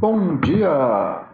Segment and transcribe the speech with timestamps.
[0.00, 1.26] Bom dia!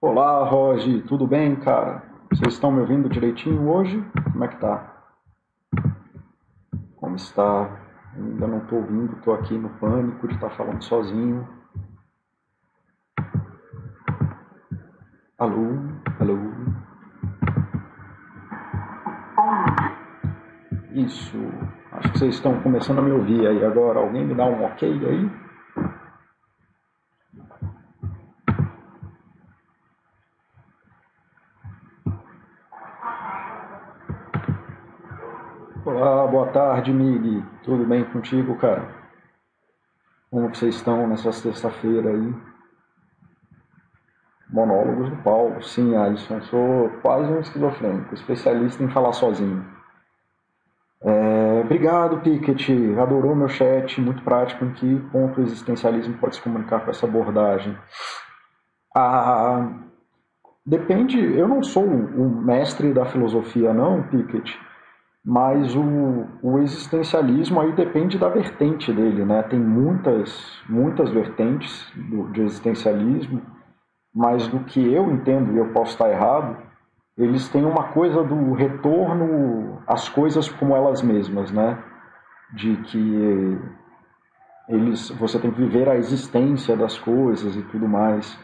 [0.00, 2.02] Olá, Roger, tudo bem, cara?
[2.32, 4.02] Vocês estão me ouvindo direitinho hoje?
[4.32, 5.04] Como é que tá?
[6.96, 7.78] Como está?
[8.16, 11.46] Ainda não estou ouvindo, estou aqui no pânico de estar tá falando sozinho.
[15.36, 15.66] Alô?
[16.20, 16.38] Alô?
[20.92, 21.36] Isso.
[21.92, 23.98] Acho que vocês estão começando a me ouvir aí agora.
[23.98, 25.50] Alguém me dá um ok aí?
[35.82, 37.42] Olá, boa tarde, Mig.
[37.62, 38.88] Tudo bem contigo, cara?
[40.30, 42.34] Como vocês estão nessa sexta-feira aí?
[44.48, 45.62] Monólogos do Paulo.
[45.62, 49.64] Sim, Alisson, sou quase um esquizofrênico, especialista em falar sozinho.
[51.02, 52.98] É, obrigado, Pickett.
[52.98, 54.64] Adorou meu chat, muito prático.
[54.64, 57.76] Em que ponto o existencialismo pode se comunicar com essa abordagem?
[58.94, 59.68] Ah,
[60.66, 61.18] depende.
[61.18, 64.69] Eu não sou o mestre da filosofia, não, Pickett
[65.24, 69.42] mas o, o existencialismo aí depende da vertente dele, né?
[69.42, 73.42] Tem muitas, muitas vertentes do, de existencialismo,
[74.14, 76.56] mas do que eu entendo, e eu posso estar errado,
[77.18, 81.78] eles têm uma coisa do retorno às coisas como elas mesmas, né?
[82.54, 83.58] De que
[84.68, 88.38] eles, você tem que viver a existência das coisas e tudo mais.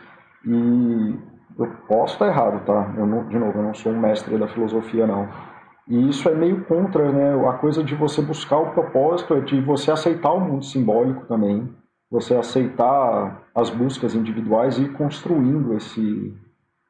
[0.44, 1.18] E
[1.58, 2.92] eu posso estar errado, tá?
[2.98, 5.55] Eu não, de novo, eu não sou um mestre da filosofia, não
[5.88, 7.48] e isso é meio contra, né?
[7.48, 11.72] A coisa de você buscar o propósito é de você aceitar o mundo simbólico também,
[12.10, 16.34] você aceitar as buscas individuais e ir construindo esse,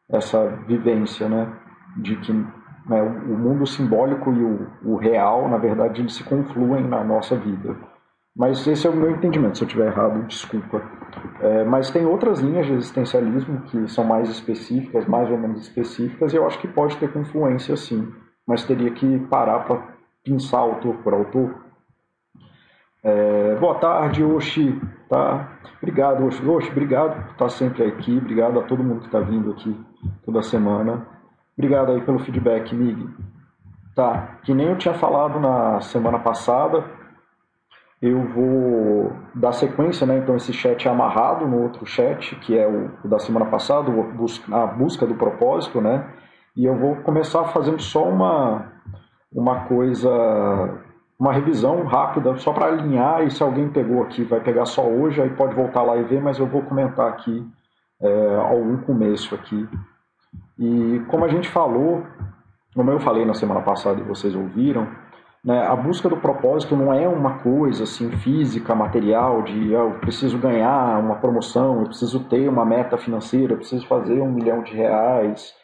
[0.08, 1.52] essa vivência, né?
[1.98, 6.82] De que né, o mundo simbólico e o, o real, na verdade, eles se confluem
[6.86, 7.76] na nossa vida.
[8.34, 10.82] Mas esse é o meu entendimento, se eu estiver errado, desculpa.
[11.40, 16.32] É, mas tem outras linhas de existencialismo que são mais específicas, mais ou menos específicas,
[16.32, 18.06] e eu acho que pode ter confluência sim
[18.46, 19.82] mas teria que parar para
[20.24, 21.54] pensar autor por autor.
[23.02, 24.80] É, boa tarde, Oxi.
[25.08, 25.58] Tá?
[25.82, 26.46] Obrigado, Oxi.
[26.46, 28.16] Oxi, obrigado por estar sempre aqui.
[28.18, 29.78] Obrigado a todo mundo que está vindo aqui
[30.24, 31.06] toda semana.
[31.56, 33.08] Obrigado aí pelo feedback, Mig.
[33.94, 36.84] Tá, que nem eu tinha falado na semana passada,
[38.02, 40.18] eu vou dar sequência, né?
[40.18, 43.90] Então esse chat é amarrado no outro chat, que é o, da semana passada,
[44.52, 46.06] a busca do propósito, né?
[46.56, 48.72] E eu vou começar fazendo só uma,
[49.32, 50.10] uma coisa,
[51.18, 55.20] uma revisão rápida, só para alinhar, e se alguém pegou aqui, vai pegar só hoje,
[55.20, 57.46] aí pode voltar lá e ver, mas eu vou comentar aqui
[58.00, 59.68] é, algum começo aqui.
[60.58, 62.02] E como a gente falou,
[62.74, 64.88] como eu falei na semana passada e vocês ouviram,
[65.44, 69.90] né, a busca do propósito não é uma coisa assim física, material, de ah, eu
[70.00, 74.62] preciso ganhar uma promoção, eu preciso ter uma meta financeira, eu preciso fazer um milhão
[74.62, 75.54] de reais,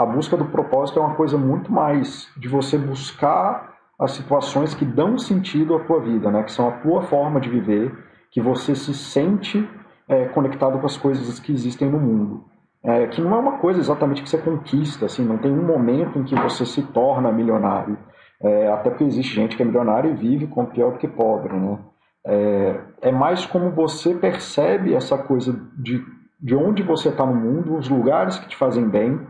[0.00, 4.82] a busca do propósito é uma coisa muito mais de você buscar as situações que
[4.82, 6.42] dão sentido à tua vida, né?
[6.42, 7.92] que são a tua forma de viver,
[8.30, 9.68] que você se sente
[10.08, 12.44] é, conectado com as coisas que existem no mundo.
[12.82, 16.18] É, que não é uma coisa exatamente que você conquista, assim, não tem um momento
[16.18, 17.98] em que você se torna milionário.
[18.42, 21.52] É, até porque existe gente que é milionária e vive com pior do que pobre.
[21.52, 21.78] Né?
[22.24, 26.02] É, é mais como você percebe essa coisa de,
[26.40, 29.20] de onde você está no mundo, os lugares que te fazem bem,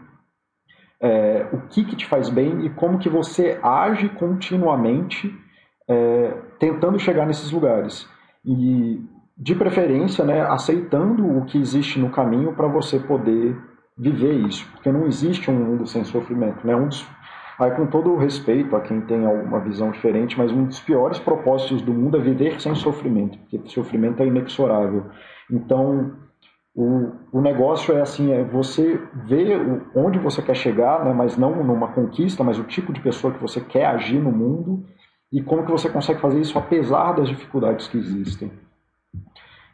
[1.00, 5.34] é, o que, que te faz bem e como que você age continuamente
[5.88, 8.08] é, tentando chegar nesses lugares.
[8.44, 9.00] E,
[9.36, 13.56] de preferência, né, aceitando o que existe no caminho para você poder
[13.96, 16.66] viver isso, porque não existe um mundo sem sofrimento.
[16.66, 16.76] Né?
[16.76, 17.06] Um dos,
[17.58, 21.18] aí, com todo o respeito a quem tem alguma visão diferente, mas um dos piores
[21.18, 25.06] propósitos do mundo é viver sem sofrimento, porque sofrimento é inexorável.
[25.50, 26.12] Então,
[26.80, 31.36] o, o negócio é assim, é você ver o, onde você quer chegar, né, mas
[31.36, 34.86] não numa conquista, mas o tipo de pessoa que você quer agir no mundo
[35.30, 38.50] e como que você consegue fazer isso apesar das dificuldades que existem.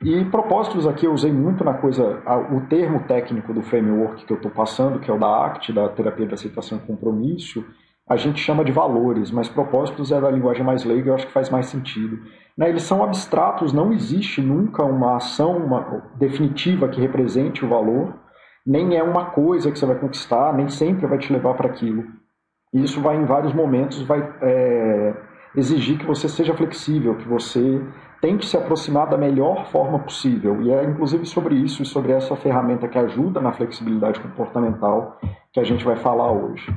[0.02, 2.22] E propósitos aqui eu usei muito na coisa,
[2.52, 5.88] o termo técnico do framework que eu estou passando, que é o da ACT, da
[5.88, 7.64] Terapia de Aceitação e Compromisso,
[8.08, 11.32] a gente chama de valores, mas propósitos é da linguagem mais leiga, eu acho que
[11.32, 12.18] faz mais sentido.
[12.56, 12.68] Né?
[12.68, 18.14] Eles são abstratos, não existe nunca uma ação uma, definitiva que represente o valor,
[18.66, 22.04] nem é uma coisa que você vai conquistar, nem sempre vai te levar para aquilo.
[22.72, 25.14] Isso vai, em vários momentos, vai é,
[25.54, 27.80] exigir que você seja flexível, que você
[28.20, 30.60] tente se aproximar da melhor forma possível.
[30.62, 35.18] E é inclusive sobre isso e sobre essa ferramenta que ajuda na flexibilidade comportamental
[35.52, 36.74] que a gente vai falar hoje.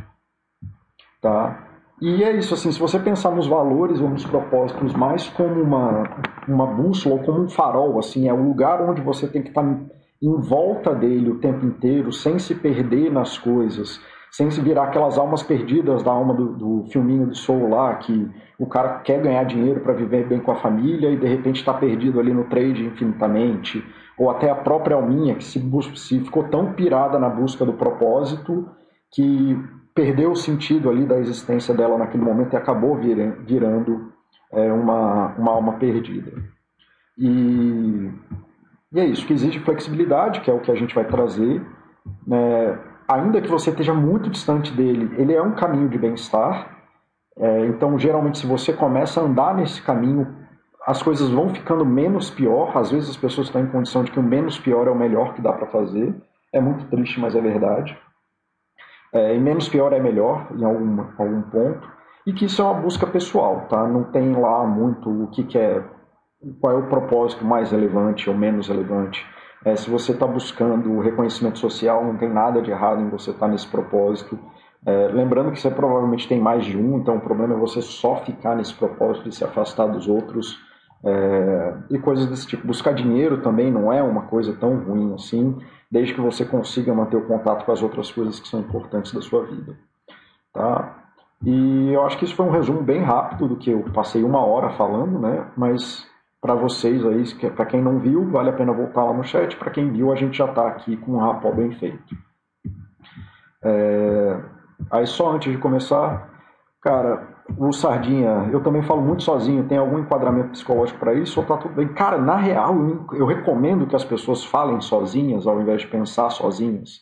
[1.22, 1.69] Tá?
[2.02, 6.04] E é isso, assim, se você pensar nos valores ou nos propósitos mais como uma,
[6.48, 9.64] uma bússola ou como um farol, assim, é o lugar onde você tem que estar
[9.64, 9.78] tá
[10.22, 14.00] em volta dele o tempo inteiro, sem se perder nas coisas,
[14.32, 18.30] sem se virar aquelas almas perdidas da alma do, do filminho do Soul lá, que
[18.58, 21.74] o cara quer ganhar dinheiro para viver bem com a família e de repente está
[21.74, 23.84] perdido ali no trade infinitamente,
[24.18, 25.62] ou até a própria alminha que se,
[25.96, 28.70] se ficou tão pirada na busca do propósito
[29.12, 29.58] que
[30.00, 34.14] perdeu o sentido ali da existência dela naquele momento e acabou virando
[34.50, 36.32] é, uma, uma alma perdida.
[37.18, 38.10] E,
[38.94, 41.62] e é isso, que exige flexibilidade, que é o que a gente vai trazer.
[42.26, 42.80] Né?
[43.10, 46.78] Ainda que você esteja muito distante dele, ele é um caminho de bem-estar.
[47.38, 50.34] É, então, geralmente, se você começa a andar nesse caminho,
[50.88, 52.72] as coisas vão ficando menos pior.
[52.78, 55.34] Às vezes as pessoas estão em condição de que o menos pior é o melhor
[55.34, 56.16] que dá para fazer.
[56.54, 57.98] É muito triste, mas é verdade.
[59.14, 61.88] É, e menos pior é melhor em algum, algum ponto.
[62.26, 63.88] E que isso é uma busca pessoal, tá?
[63.88, 65.84] Não tem lá muito o que, que é,
[66.62, 69.26] qual é o propósito mais relevante ou menos relevante.
[69.66, 73.32] É, se você está buscando o reconhecimento social, não tem nada de errado em você
[73.32, 74.40] estar tá nesse propósito.
[74.86, 78.18] É, lembrando que você provavelmente tem mais de um, então o problema é você só
[78.18, 80.58] ficar nesse propósito e se afastar dos outros.
[81.04, 82.68] É, e coisas desse tipo.
[82.68, 85.58] Buscar dinheiro também não é uma coisa tão ruim assim,
[85.90, 89.22] desde que você consiga manter o contato com as outras coisas que são importantes da
[89.22, 89.76] sua vida.
[90.54, 90.96] Tá?
[91.46, 94.46] E eu acho que isso foi um resumo bem rápido do que eu passei uma
[94.46, 95.48] hora falando, né?
[95.56, 96.06] Mas
[96.42, 99.56] para vocês aí, para quem não viu, vale a pena voltar lá no chat.
[99.56, 102.16] Para quem viu, a gente já está aqui com um rapó bem feito.
[103.64, 104.40] É...
[104.92, 106.30] Aí só antes de começar,
[106.82, 111.46] cara, o Sardinha, eu também falo muito sozinho, tem algum enquadramento psicológico para isso ou
[111.46, 111.88] tá tudo bem?
[111.90, 112.76] Cara, na real,
[113.14, 117.02] eu recomendo que as pessoas falem sozinhas ao invés de pensar sozinhas.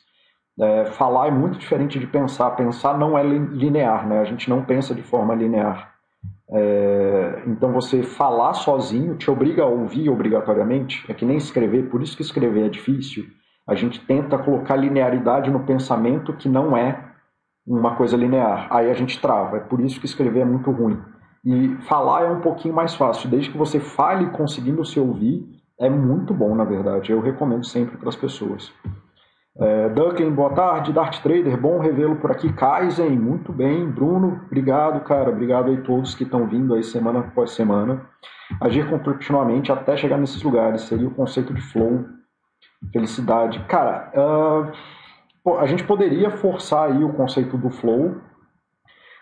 [0.60, 2.52] É, falar é muito diferente de pensar.
[2.52, 4.20] Pensar não é linear, né?
[4.20, 5.94] A gente não pensa de forma linear.
[6.50, 11.06] É, então você falar sozinho te obriga a ouvir obrigatoriamente.
[11.10, 13.26] É que nem escrever, por isso que escrever é difícil.
[13.68, 17.04] A gente tenta colocar linearidade no pensamento que não é
[17.68, 18.68] uma coisa linear.
[18.72, 19.58] Aí a gente trava.
[19.58, 20.98] É por isso que escrever é muito ruim.
[21.46, 23.30] E falar é um pouquinho mais fácil.
[23.30, 25.46] Desde que você fale conseguindo se ouvir,
[25.80, 27.12] é muito bom, na verdade.
[27.12, 28.74] Eu recomendo sempre para as pessoas.
[29.60, 30.94] É, Duncan, boa tarde.
[30.94, 32.52] Dart Trader, bom revê-lo por aqui.
[32.54, 33.90] Kaizen, muito bem.
[33.90, 35.30] Bruno, obrigado, cara.
[35.30, 38.06] Obrigado aí todos que estão vindo aí semana após semana.
[38.62, 40.82] Agir continuamente até chegar nesses lugares.
[40.82, 42.06] Seria o conceito de flow.
[42.94, 43.60] Felicidade.
[43.68, 44.72] Cara, uh,
[45.56, 48.16] a gente poderia forçar aí o conceito do flow.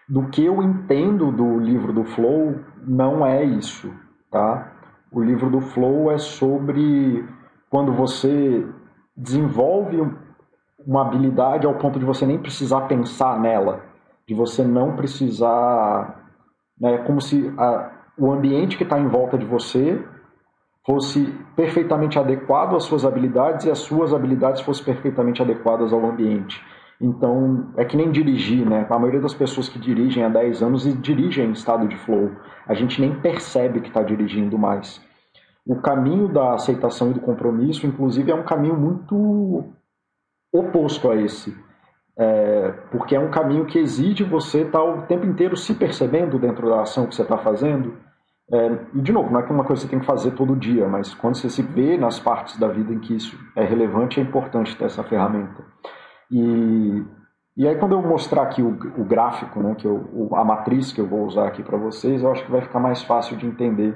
[0.07, 3.92] Do que eu entendo do livro do flow, não é isso,
[4.31, 4.72] tá?
[5.12, 7.27] O livro do flow é sobre
[7.69, 8.68] quando você
[9.16, 10.00] desenvolve
[10.86, 13.83] uma habilidade ao ponto de você nem precisar pensar nela,
[14.27, 16.31] de você não precisar,
[16.80, 20.04] né, como se a, o ambiente que está em volta de você
[20.86, 26.64] fosse perfeitamente adequado às suas habilidades e as suas habilidades fossem perfeitamente adequadas ao ambiente.
[27.02, 28.86] Então, é que nem dirigir, né?
[28.90, 32.32] A maioria das pessoas que dirigem há 10 anos dirigem em estado de flow.
[32.68, 35.02] A gente nem percebe que está dirigindo mais.
[35.66, 39.74] O caminho da aceitação e do compromisso, inclusive, é um caminho muito
[40.54, 41.54] oposto a esse.
[42.18, 46.70] É, porque é um caminho que exige você estar o tempo inteiro se percebendo dentro
[46.70, 47.98] da ação que você está fazendo.
[48.51, 50.88] É, e, de novo, não é que uma coisa você tem que fazer todo dia,
[50.88, 54.24] mas quando você se vê nas partes da vida em que isso é relevante, é
[54.24, 55.63] importante ter essa ferramenta.
[56.29, 57.03] E,
[57.58, 61.01] e aí, quando eu mostrar aqui o, o gráfico, né, que eu, a matriz que
[61.01, 63.96] eu vou usar aqui para vocês, eu acho que vai ficar mais fácil de entender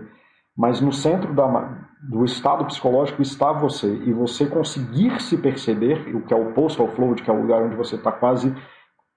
[0.59, 1.47] mas no centro da,
[2.03, 6.89] do estado psicológico está você, e você conseguir se perceber, o que é oposto ao
[6.89, 8.53] flow, que é o lugar onde você está quase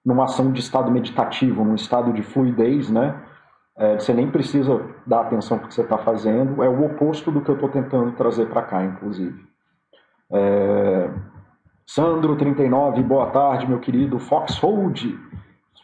[0.05, 3.21] numa ação de estado meditativo, num estado de fluidez, né?
[3.75, 7.31] É, você nem precisa dar atenção para o que você está fazendo, é o oposto
[7.31, 9.43] do que eu estou tentando trazer para cá, inclusive.
[10.31, 11.09] É...
[11.87, 14.19] Sandro39, boa tarde, meu querido.
[14.19, 15.17] Foxhold,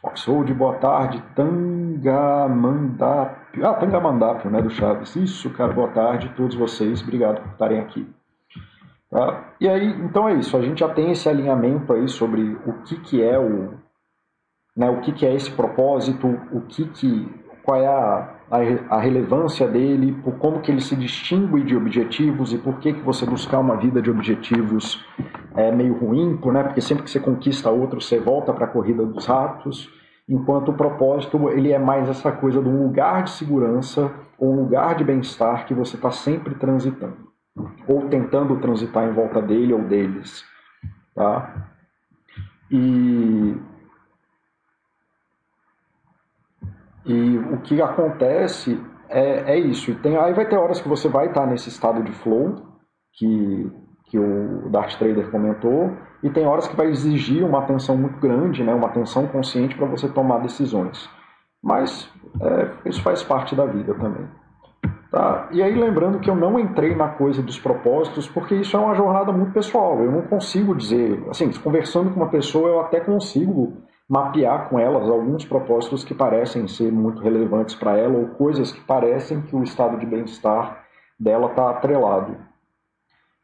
[0.01, 1.21] Foxhold, boa tarde.
[1.35, 5.15] Tangamandap, ah, Tangamandapio, né, do Chaves.
[5.15, 7.01] Isso, cara, boa tarde todos vocês.
[7.01, 8.07] Obrigado por estarem aqui.
[9.09, 9.53] Tá?
[9.59, 10.55] E aí, então é isso.
[10.55, 13.73] A gente já tem esse alinhamento aí sobre o que, que é o,
[14.75, 17.27] né, o que, que é esse propósito, o que que,
[17.63, 22.53] qual é a, a, a, relevância dele, por como que ele se distingue de objetivos
[22.53, 25.05] e por que que você buscar uma vida de objetivos
[25.55, 26.63] é meio ruim, né?
[26.63, 29.89] Porque sempre que você conquista outro, você volta para a corrida dos ratos
[30.29, 34.55] enquanto o propósito ele é mais essa coisa de um lugar de segurança ou um
[34.57, 37.29] lugar de bem-estar que você está sempre transitando
[37.87, 40.45] ou tentando transitar em volta dele ou deles,
[41.15, 41.67] tá?
[42.71, 43.55] E
[47.11, 49.95] e o que acontece é, é isso.
[49.95, 52.55] Tem, aí vai ter horas que você vai estar nesse estado de flow,
[53.13, 53.71] que
[54.09, 55.91] que o Dart Trader comentou,
[56.23, 59.85] e tem horas que vai exigir uma atenção muito grande, né, uma atenção consciente para
[59.85, 61.09] você tomar decisões.
[61.63, 62.11] Mas
[62.41, 64.27] é, isso faz parte da vida também.
[65.11, 65.49] Tá?
[65.51, 68.95] E aí lembrando que eu não entrei na coisa dos propósitos, porque isso é uma
[68.95, 69.99] jornada muito pessoal.
[69.99, 73.77] Eu não consigo dizer, assim, conversando com uma pessoa, eu até consigo
[74.09, 78.81] mapear com elas alguns propósitos que parecem ser muito relevantes para ela ou coisas que
[78.81, 80.83] parecem que o estado de bem-estar
[81.19, 82.37] dela está atrelado.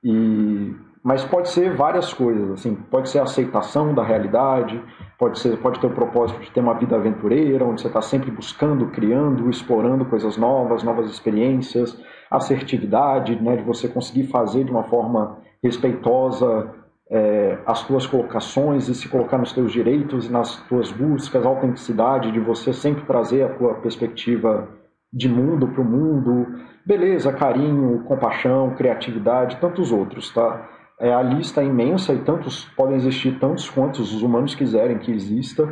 [0.03, 0.73] E
[1.05, 4.83] mas pode ser várias coisas, assim, pode ser a aceitação da realidade,
[5.19, 8.31] pode ser, pode ter o propósito de ter uma vida aventureira, onde você está sempre
[8.31, 11.95] buscando, criando, explorando coisas novas, novas experiências,
[12.31, 16.73] assertividade, né, de você conseguir fazer de uma forma respeitosa
[17.09, 22.31] é, as tuas colocações e se colocar nos teus direitos e nas tuas buscas, autenticidade,
[22.31, 24.67] de você sempre trazer a tua perspectiva
[25.13, 26.47] de mundo para o mundo,
[26.85, 30.69] beleza, carinho, compaixão, criatividade, tantos outros, tá?
[30.99, 35.11] É, a lista é imensa e tantos podem existir tantos quantos os humanos quiserem que
[35.11, 35.67] exista.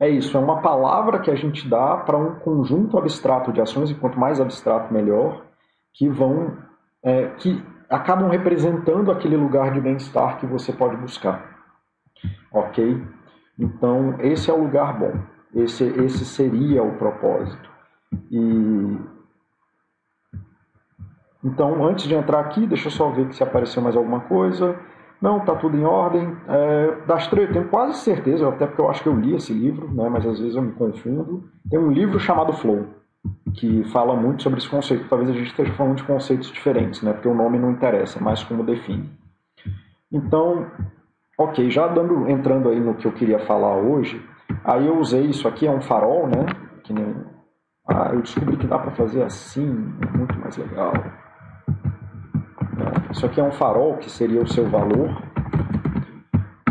[0.00, 3.90] É isso, é uma palavra que a gente dá para um conjunto abstrato de ações,
[3.90, 5.44] e quanto mais abstrato, melhor,
[5.94, 6.56] que vão,
[7.04, 11.44] é, que acabam representando aquele lugar de bem-estar que você pode buscar.
[12.50, 13.02] Ok?
[13.58, 15.12] Então, esse é o lugar bom.
[15.54, 17.70] Esse, esse seria o propósito.
[18.30, 18.98] E
[21.44, 24.78] então, antes de entrar aqui, deixa eu só ver se apareceu mais alguma coisa.
[25.20, 26.36] Não, está tudo em ordem.
[26.48, 29.92] É, das três, tenho quase certeza, até porque eu acho que eu li esse livro,
[29.92, 31.44] né, mas às vezes eu me confundo.
[31.68, 32.86] Tem um livro chamado Flow,
[33.54, 35.08] que fala muito sobre esse conceito.
[35.08, 38.22] Talvez a gente esteja falando de conceitos diferentes, né, porque o nome não interessa, é
[38.22, 39.10] mais como define.
[40.10, 40.66] Então,
[41.38, 44.22] ok, já dando, entrando aí no que eu queria falar hoje,
[44.64, 46.44] aí eu usei isso aqui, é um farol, né?
[46.84, 47.14] Que nem,
[47.88, 50.92] ah, eu descobri que dá para fazer assim, muito mais legal.
[53.10, 55.22] Isso aqui é um farol que seria o seu valor,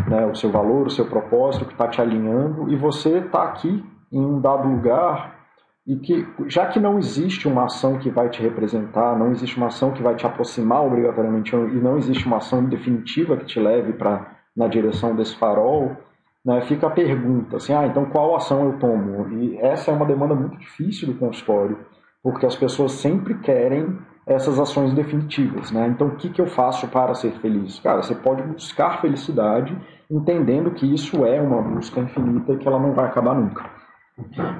[0.08, 3.84] né, o seu valor, o seu propósito que está te alinhando e você está aqui
[4.12, 5.41] em um dado lugar
[5.86, 9.66] e que já que não existe uma ação que vai te representar, não existe uma
[9.66, 13.92] ação que vai te aproximar obrigatoriamente e não existe uma ação definitiva que te leve
[13.92, 15.96] para na direção desse farol,
[16.44, 19.28] né, fica a pergunta assim, ah, então qual ação eu tomo?
[19.32, 21.78] E essa é uma demanda muito difícil do consultório,
[22.22, 25.70] porque as pessoas sempre querem essas ações definitivas.
[25.72, 25.88] Né?
[25.88, 27.80] Então, o que, que eu faço para ser feliz?
[27.80, 29.76] Cara, você pode buscar felicidade
[30.10, 33.81] entendendo que isso é uma busca infinita e que ela não vai acabar nunca.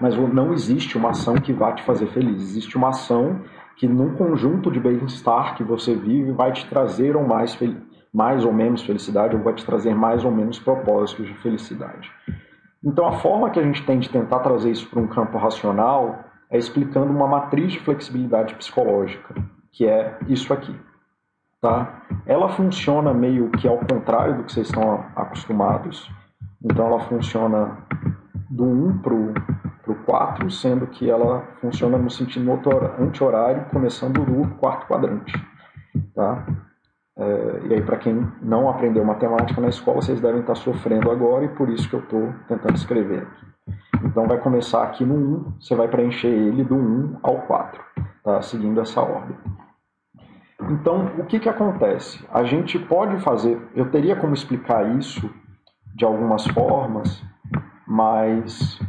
[0.00, 2.42] Mas não existe uma ação que vá te fazer feliz.
[2.42, 3.40] Existe uma ação
[3.76, 7.58] que, num conjunto de bem-estar que você vive, vai te trazer ou mais,
[8.12, 12.10] mais ou menos felicidade, ou vai te trazer mais ou menos propósitos de felicidade.
[12.84, 16.24] Então, a forma que a gente tem de tentar trazer isso para um campo racional
[16.50, 19.34] é explicando uma matriz de flexibilidade psicológica,
[19.70, 20.74] que é isso aqui.
[21.60, 22.02] Tá?
[22.26, 26.10] Ela funciona meio que ao contrário do que vocês estão acostumados.
[26.62, 27.78] Então ela funciona
[28.52, 32.50] do 1 para o 4, sendo que ela funciona no sentido
[32.98, 35.32] anti-horário, começando do quarto quadrante.
[36.14, 36.46] Tá?
[37.16, 41.44] É, e aí, para quem não aprendeu matemática na escola, vocês devem estar sofrendo agora,
[41.44, 43.46] e por isso que eu estou tentando escrever aqui.
[44.04, 47.82] Então vai começar aqui no 1, você vai preencher ele do 1 ao 4,
[48.22, 48.42] tá?
[48.42, 49.36] seguindo essa ordem.
[50.70, 52.24] Então, o que, que acontece?
[52.32, 55.28] A gente pode fazer, eu teria como explicar isso
[55.94, 57.22] de algumas formas,
[57.86, 58.80] mas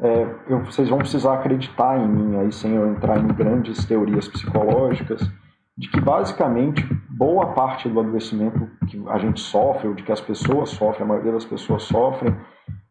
[0.00, 4.28] é, eu, vocês vão precisar acreditar em mim aí, sem eu entrar em grandes teorias
[4.28, 5.30] psicológicas,
[5.76, 10.20] de que basicamente boa parte do adoecimento que a gente sofre, ou de que as
[10.20, 12.34] pessoas sofrem, a maioria das pessoas sofrem,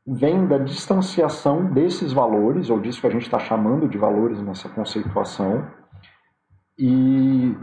[0.06, 4.70] vem da distanciação desses valores, ou disso que a gente está chamando de valores nessa
[4.70, 5.66] conceituação,
[6.78, 7.56] e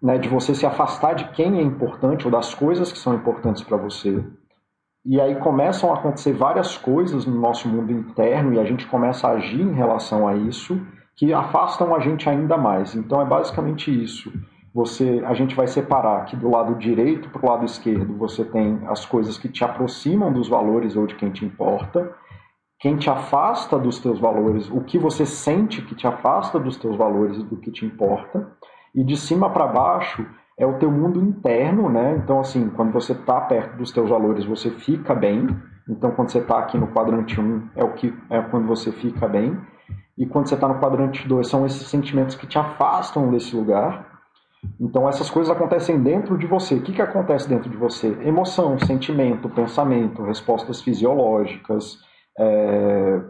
[0.00, 3.62] né, de você se afastar de quem é importante ou das coisas que são importantes
[3.62, 4.22] para você.
[5.08, 9.28] E aí começam a acontecer várias coisas no nosso mundo interno e a gente começa
[9.28, 10.84] a agir em relação a isso
[11.14, 12.96] que afastam a gente ainda mais.
[12.96, 14.32] Então é basicamente isso.
[14.74, 18.80] Você a gente vai separar aqui do lado direito para o lado esquerdo você tem
[18.88, 22.12] as coisas que te aproximam dos valores ou de quem te importa.
[22.80, 26.96] Quem te afasta dos teus valores o que você sente que te afasta dos teus
[26.96, 28.50] valores e do que te importa.
[28.92, 30.26] E de cima para baixo
[30.58, 34.44] é o teu mundo interno né então assim quando você está perto dos teus valores
[34.44, 35.46] você fica bem
[35.88, 39.28] então quando você está aqui no quadrante 1 é o que é quando você fica
[39.28, 39.58] bem
[40.18, 44.16] e quando você está no quadrante 2 são esses sentimentos que te afastam desse lugar
[44.80, 46.74] então essas coisas acontecem dentro de você.
[46.74, 48.08] O que, que acontece dentro de você?
[48.22, 51.98] Emoção, sentimento, pensamento, respostas fisiológicas,
[52.38, 53.20] é,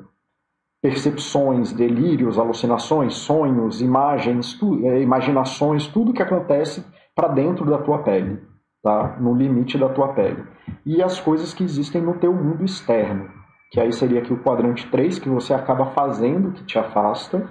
[0.82, 6.84] percepções, delírios, alucinações, sonhos, imagens, tu, é, imaginações, tudo que acontece
[7.16, 8.42] para dentro da tua pele,
[8.82, 9.16] tá?
[9.18, 10.44] No limite da tua pele.
[10.84, 13.30] E as coisas que existem no teu mundo externo,
[13.72, 17.50] que aí seria aqui o quadrante 3, que você acaba fazendo que te afasta,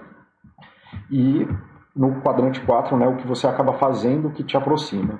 [1.09, 1.47] e
[1.95, 5.19] no quadrante 4, né, o que você acaba fazendo que te aproxima.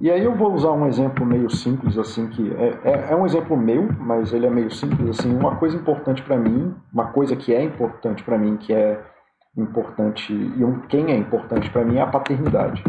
[0.00, 3.26] E aí eu vou usar um exemplo meio simples, assim, que é, é, é um
[3.26, 7.36] exemplo meu, mas ele é meio simples, assim, uma coisa importante para mim, uma coisa
[7.36, 8.98] que é importante para mim, que é
[9.56, 12.82] importante, e um, quem é importante para mim é a paternidade.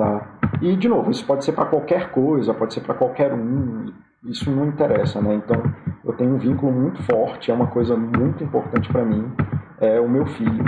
[0.00, 0.38] Tá?
[0.62, 3.92] E, de novo, isso pode ser para qualquer coisa, pode ser para qualquer um,
[4.24, 5.34] isso não interessa, né?
[5.34, 5.62] Então,
[6.02, 9.30] eu tenho um vínculo muito forte, é uma coisa muito importante para mim,
[9.78, 10.64] é o meu filho.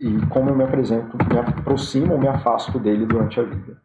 [0.00, 3.76] E como eu me apresento, me aproximo ou me afasto dele durante a vida.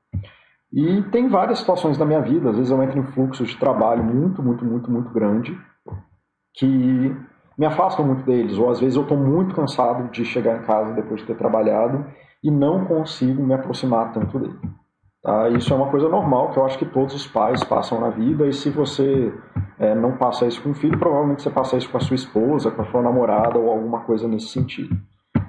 [0.73, 4.03] E tem várias situações da minha vida, às vezes eu entro em fluxos de trabalho
[4.03, 5.55] muito, muito, muito, muito grande,
[6.55, 7.15] que
[7.57, 10.93] me afastam muito deles, ou às vezes eu estou muito cansado de chegar em casa
[10.93, 12.05] depois de ter trabalhado
[12.43, 14.59] e não consigo me aproximar tanto dele.
[15.23, 15.49] Tá?
[15.49, 18.45] Isso é uma coisa normal que eu acho que todos os pais passam na vida,
[18.45, 19.33] e se você
[19.79, 22.69] é, não passa isso com o filho, provavelmente você passa isso com a sua esposa,
[22.69, 24.95] com a sua namorada ou alguma coisa nesse sentido.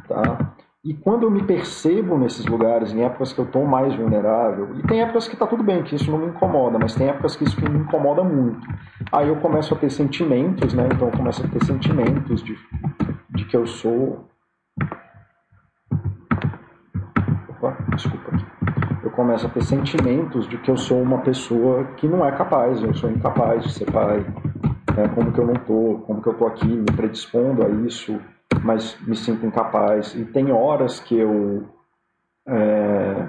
[0.09, 0.56] Tá?
[0.87, 4.87] E quando eu me percebo nesses lugares, em épocas que eu estou mais vulnerável, e
[4.87, 7.43] tem épocas que está tudo bem, que isso não me incomoda, mas tem épocas que
[7.43, 8.65] isso me incomoda muito.
[9.11, 10.89] Aí eu começo a ter sentimentos, né?
[10.93, 12.57] Então eu começo a ter sentimentos de,
[13.31, 14.29] de que eu sou.
[17.49, 18.47] Opa, desculpa aqui.
[19.03, 22.81] Eu começo a ter sentimentos de que eu sou uma pessoa que não é capaz,
[22.81, 24.21] eu sou incapaz de ser pai.
[24.97, 25.09] Né?
[25.17, 28.21] Como que eu não estou, como que eu estou aqui me predispondo a isso
[28.67, 30.15] mas me sinto incapaz.
[30.15, 31.65] E tem horas que eu
[32.49, 33.29] é,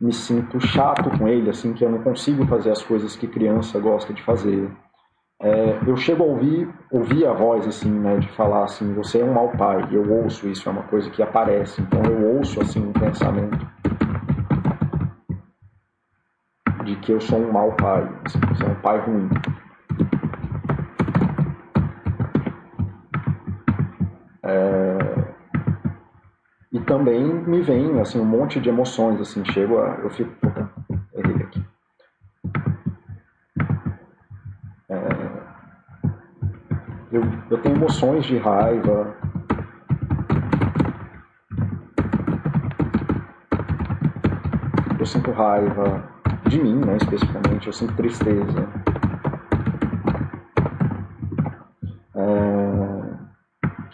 [0.00, 3.78] me sinto chato com ele, assim, que eu não consigo fazer as coisas que criança
[3.78, 4.68] gosta de fazer.
[5.40, 9.24] É, eu chego a ouvir, ouvir a voz, assim, né, de falar assim, você é
[9.24, 9.88] um mau pai.
[9.92, 11.80] Eu ouço isso, é uma coisa que aparece.
[11.80, 13.66] Então eu ouço, assim, um pensamento
[16.84, 19.28] de que eu sou um mau pai, assim, sou um pai ruim.
[24.46, 25.36] É...
[26.72, 30.70] E também me vem assim um monte de emoções, assim, chego a, eu fico, opa,
[31.14, 31.64] errei aqui.
[34.88, 34.98] É...
[37.12, 39.16] Eu, eu tenho emoções de raiva,
[44.98, 46.04] eu sinto raiva
[46.48, 48.68] de mim, né, especificamente, eu sinto tristeza.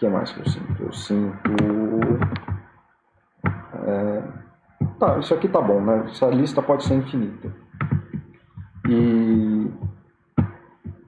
[0.03, 0.83] Que mais que eu sinto?
[0.83, 1.51] Eu sinto.
[3.87, 4.23] É...
[4.99, 6.05] Tá, isso aqui tá bom, né?
[6.09, 7.53] Essa lista pode ser infinita.
[8.89, 9.71] E.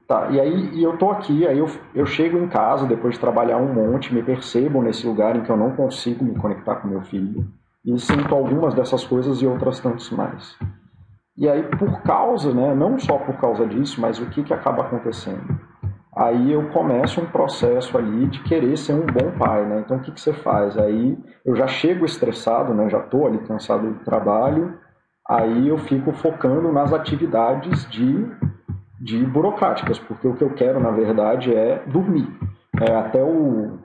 [0.08, 3.20] Tá, e aí e eu tô aqui, aí eu, eu chego em casa depois de
[3.20, 6.88] trabalhar um monte, me percebo nesse lugar em que eu não consigo me conectar com
[6.88, 7.48] meu filho.
[7.84, 10.58] E sinto algumas dessas coisas e outras tantas mais.
[11.38, 14.84] E aí, por causa, né, não só por causa disso, mas o que, que acaba
[14.84, 15.60] acontecendo?
[16.16, 19.82] Aí eu começo um processo ali de querer ser um bom pai, né?
[19.84, 20.78] Então o que, que você faz?
[20.78, 22.90] Aí eu já chego estressado, né?
[22.90, 24.78] Já estou ali cansado do trabalho,
[25.28, 28.26] aí eu fico focando nas atividades de,
[29.00, 32.28] de burocráticas, porque o que eu quero na verdade é dormir.
[32.82, 33.80] É, até o,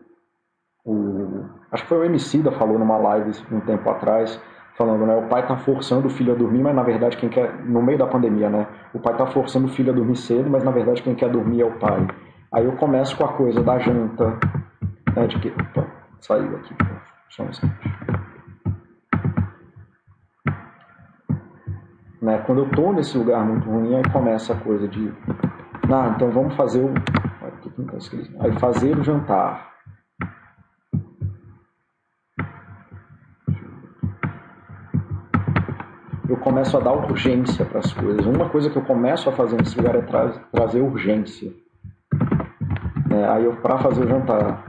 [0.85, 4.41] o acho que foi o MC da falou numa live um tempo atrás
[4.81, 5.15] falando, né?
[5.15, 7.99] O pai tá forçando o filho a dormir, mas na verdade quem quer, no meio
[7.99, 8.67] da pandemia, né?
[8.95, 11.61] O pai tá forçando o filho a dormir cedo, mas na verdade quem quer dormir
[11.61, 12.09] é o pai.
[12.51, 14.39] Aí eu começo com a coisa da janta,
[15.15, 15.27] né?
[15.27, 15.87] De que, opa,
[16.19, 16.75] saiu aqui,
[17.29, 17.75] só um instante.
[22.23, 22.39] Né?
[22.47, 25.13] Quando eu tô nesse lugar muito ruim, aí começa a coisa de,
[25.93, 27.97] ah, então vamos fazer o, tá
[28.41, 29.70] aí fazer o jantar.
[36.31, 38.25] Eu começo a dar urgência para as coisas.
[38.25, 41.51] Uma coisa que eu começo a fazer nesse lugar é tra trazer urgência.
[43.11, 44.65] É, aí eu, para fazer o jantar,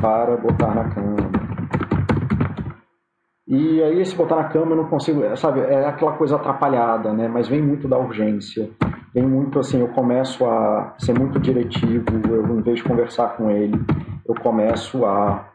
[0.00, 1.30] para botar na cama.
[3.46, 7.28] E aí esse botar na cama eu não consigo, sabe, é aquela coisa atrapalhada, né?
[7.28, 8.68] Mas vem muito da urgência.
[9.14, 13.52] Vem muito assim, eu começo a ser muito diretivo, eu em vez de conversar com
[13.52, 13.80] ele,
[14.26, 15.48] eu começo a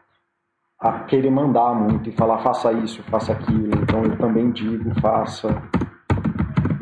[0.82, 3.70] a querer mandar muito e falar faça isso, faça aquilo.
[3.82, 5.48] Então eu também digo faça,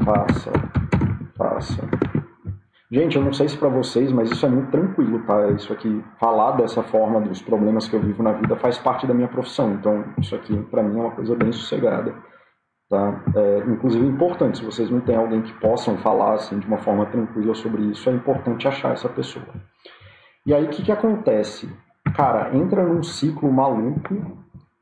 [0.02, 0.50] faça,
[1.36, 1.82] faça.
[2.90, 5.48] Gente, eu não sei se para vocês, mas isso é muito tranquilo, tá?
[5.50, 9.14] Isso aqui, falar dessa forma dos problemas que eu vivo na vida faz parte da
[9.14, 9.74] minha profissão.
[9.74, 12.12] Então, isso aqui para mim é uma coisa bem sossegada,
[12.88, 13.22] tá?
[13.36, 16.78] É, inclusive, é importante, se vocês não têm alguém que possam falar assim de uma
[16.78, 19.46] forma tranquila sobre isso, é importante achar essa pessoa.
[20.44, 21.68] E aí, o que, que acontece?
[22.14, 24.14] Cara, entra num ciclo maluco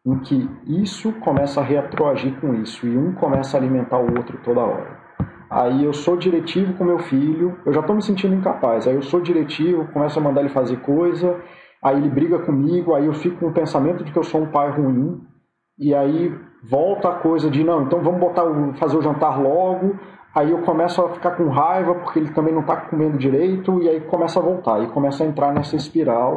[0.07, 4.39] em que isso começa a retroagir com isso e um começa a alimentar o outro
[4.43, 4.99] toda hora.
[5.51, 8.87] Aí eu sou diretivo com meu filho, eu já estou me sentindo incapaz.
[8.87, 11.37] Aí eu sou diretivo, começo a mandar ele fazer coisa,
[11.83, 14.51] aí ele briga comigo, aí eu fico com o pensamento de que eu sou um
[14.51, 15.21] pai ruim,
[15.79, 16.35] e aí
[16.69, 19.97] volta a coisa de não, então vamos botar fazer o jantar logo.
[20.35, 23.89] Aí eu começo a ficar com raiva porque ele também não está comendo direito, e
[23.89, 26.37] aí começa a voltar, e começa a entrar nessa espiral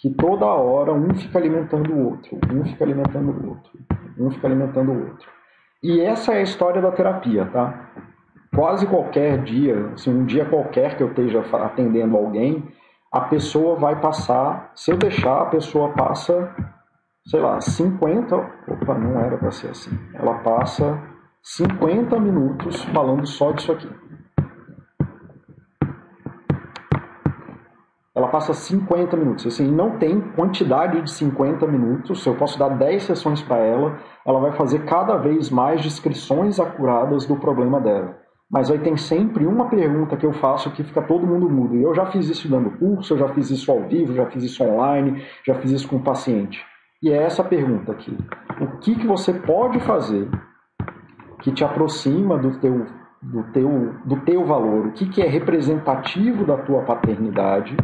[0.00, 3.70] que toda hora um fica alimentando o outro, um fica alimentando o outro,
[4.18, 5.28] um fica alimentando o outro.
[5.82, 7.90] E essa é a história da terapia, tá?
[8.54, 12.66] Quase qualquer dia, assim, um dia qualquer que eu esteja atendendo alguém,
[13.12, 16.50] a pessoa vai passar, se eu deixar, a pessoa passa,
[17.26, 19.90] sei lá, 50, opa, não era para ser assim.
[20.14, 20.98] Ela passa
[21.42, 23.88] 50 minutos falando só disso aqui.
[28.20, 29.46] Ela passa 50 minutos.
[29.46, 32.22] Assim, não tem quantidade de 50 minutos.
[32.22, 36.60] Se eu posso dar 10 sessões para ela, ela vai fazer cada vez mais descrições
[36.60, 38.18] acuradas do problema dela.
[38.50, 41.76] Mas aí tem sempre uma pergunta que eu faço que fica todo mundo mudo.
[41.76, 44.42] E eu já fiz isso dando curso, eu já fiz isso ao vivo, já fiz
[44.42, 46.60] isso online, já fiz isso com o paciente.
[47.02, 48.16] E é essa pergunta aqui.
[48.60, 50.28] O que, que você pode fazer
[51.40, 52.86] que te aproxima do teu,
[53.22, 54.88] do teu, do teu valor?
[54.88, 57.76] O que, que é representativo da tua paternidade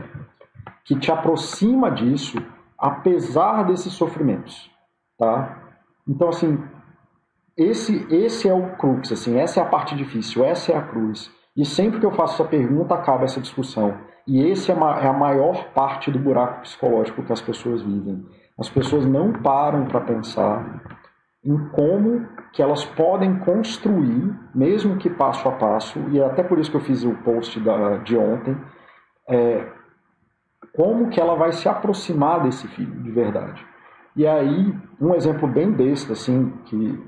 [0.87, 2.38] que te aproxima disso,
[2.79, 4.70] apesar desses sofrimentos,
[5.18, 5.62] tá?
[6.09, 6.62] Então, assim,
[7.57, 11.31] esse, esse é o crux, assim, essa é a parte difícil, essa é a cruz.
[11.57, 13.99] E sempre que eu faço essa pergunta, acaba essa discussão.
[14.27, 18.25] E esse é, é a maior parte do buraco psicológico que as pessoas vivem.
[18.59, 20.83] As pessoas não param para pensar
[21.44, 26.59] em como que elas podem construir, mesmo que passo a passo, e é até por
[26.59, 28.57] isso que eu fiz o post da, de ontem,
[29.29, 29.75] é,
[30.76, 33.64] como que ela vai se aproximar desse filho de verdade.
[34.14, 37.02] E aí, um exemplo bem besta, assim, que,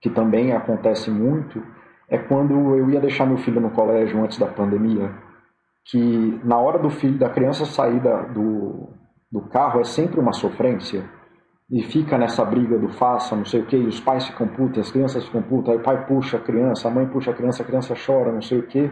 [0.00, 1.60] que também acontece muito,
[2.08, 5.12] é quando eu ia deixar meu filho no colégio antes da pandemia,
[5.84, 8.88] que na hora do filho, da criança sair da, do,
[9.30, 11.04] do carro é sempre uma sofrência,
[11.70, 14.92] e fica nessa briga do faça, não sei o que, os pais ficam putos, as
[14.92, 17.66] crianças ficam putas, aí o pai puxa a criança, a mãe puxa a criança, a
[17.66, 18.90] criança chora, não sei o que,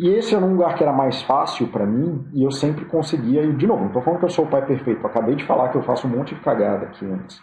[0.00, 3.42] e esse era um lugar que era mais fácil para mim e eu sempre conseguia.
[3.42, 5.68] E, de novo, não estou falando que eu sou o pai perfeito, acabei de falar
[5.68, 7.38] que eu faço um monte de cagada aqui antes.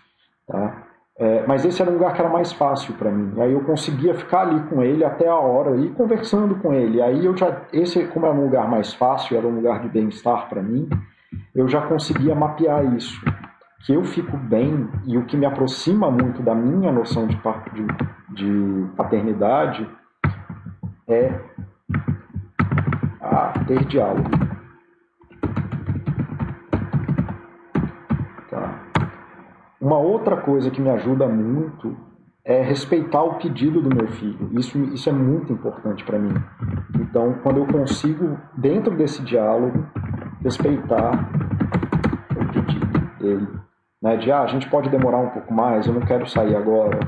[0.47, 0.87] Tá?
[1.19, 3.31] É, mas esse era um lugar que era mais fácil para mim.
[3.37, 6.99] E aí eu conseguia ficar ali com ele até a hora e conversando com ele.
[6.99, 10.49] Aí eu já, esse como era um lugar mais fácil, era um lugar de bem-estar
[10.49, 10.89] para mim,
[11.53, 13.23] eu já conseguia mapear isso.
[13.85, 17.85] Que eu fico bem e o que me aproxima muito da minha noção de, de,
[18.33, 19.87] de paternidade
[21.07, 21.39] é
[23.29, 24.29] a ter diálogo.
[28.49, 28.83] Tá.
[29.79, 31.95] Uma outra coisa que me ajuda muito
[32.43, 34.49] é respeitar o pedido do meu filho.
[34.53, 36.33] Isso, isso é muito importante para mim.
[36.95, 39.85] Então, quando eu consigo, dentro desse diálogo,
[40.41, 41.29] respeitar
[42.31, 42.87] o pedido
[43.19, 43.47] dele.
[44.01, 44.15] Né?
[44.15, 46.99] De, ah, a gente pode demorar um pouco mais, eu não quero sair agora.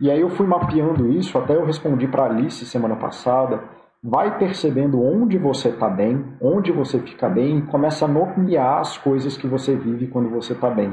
[0.00, 3.62] E aí eu fui mapeando isso, até eu respondi para Alice semana passada,
[4.02, 8.96] vai percebendo onde você está bem, onde você fica bem e começa a nomear as
[8.96, 10.92] coisas que você vive quando você está bem.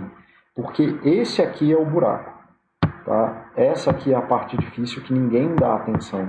[0.54, 2.38] Porque esse aqui é o buraco.
[3.06, 3.52] Tá?
[3.56, 6.28] Essa aqui é a parte difícil que ninguém dá atenção.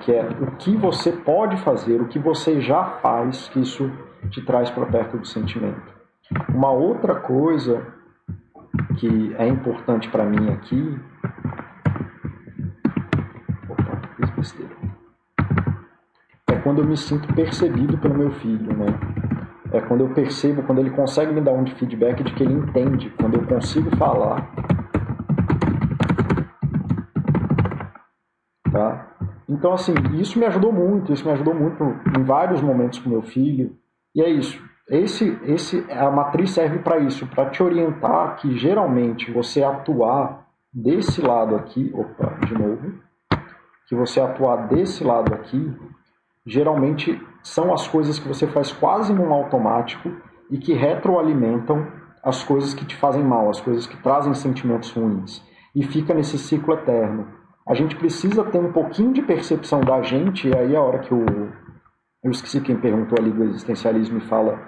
[0.00, 3.90] Que é o que você pode fazer, o que você já faz, que isso
[4.30, 5.92] te traz para perto do sentimento.
[6.48, 7.84] Uma outra coisa
[8.98, 11.00] que é importante para mim aqui.
[13.68, 14.69] Opa, fiz besteira
[16.62, 18.86] quando eu me sinto percebido pelo meu filho, né?
[19.72, 23.10] É quando eu percebo, quando ele consegue me dar um feedback de que ele entende,
[23.10, 24.50] quando eu consigo falar.
[28.72, 29.06] Tá?
[29.48, 31.84] Então, assim, isso me ajudou muito, isso me ajudou muito
[32.18, 33.76] em vários momentos com meu filho.
[34.14, 34.60] E é isso.
[34.88, 41.20] Esse, esse, a matriz serve para isso, para te orientar que geralmente você atuar desse
[41.20, 42.94] lado aqui, opa, de novo,
[43.88, 45.76] que você atuar desse lado aqui
[46.50, 50.10] geralmente são as coisas que você faz quase num automático
[50.50, 51.86] e que retroalimentam
[52.22, 55.42] as coisas que te fazem mal, as coisas que trazem sentimentos ruins.
[55.74, 57.28] E fica nesse ciclo eterno.
[57.66, 61.14] A gente precisa ter um pouquinho de percepção da gente, e aí a hora que
[61.14, 61.24] o.
[62.22, 64.60] Eu esqueci quem perguntou ali do existencialismo e fala.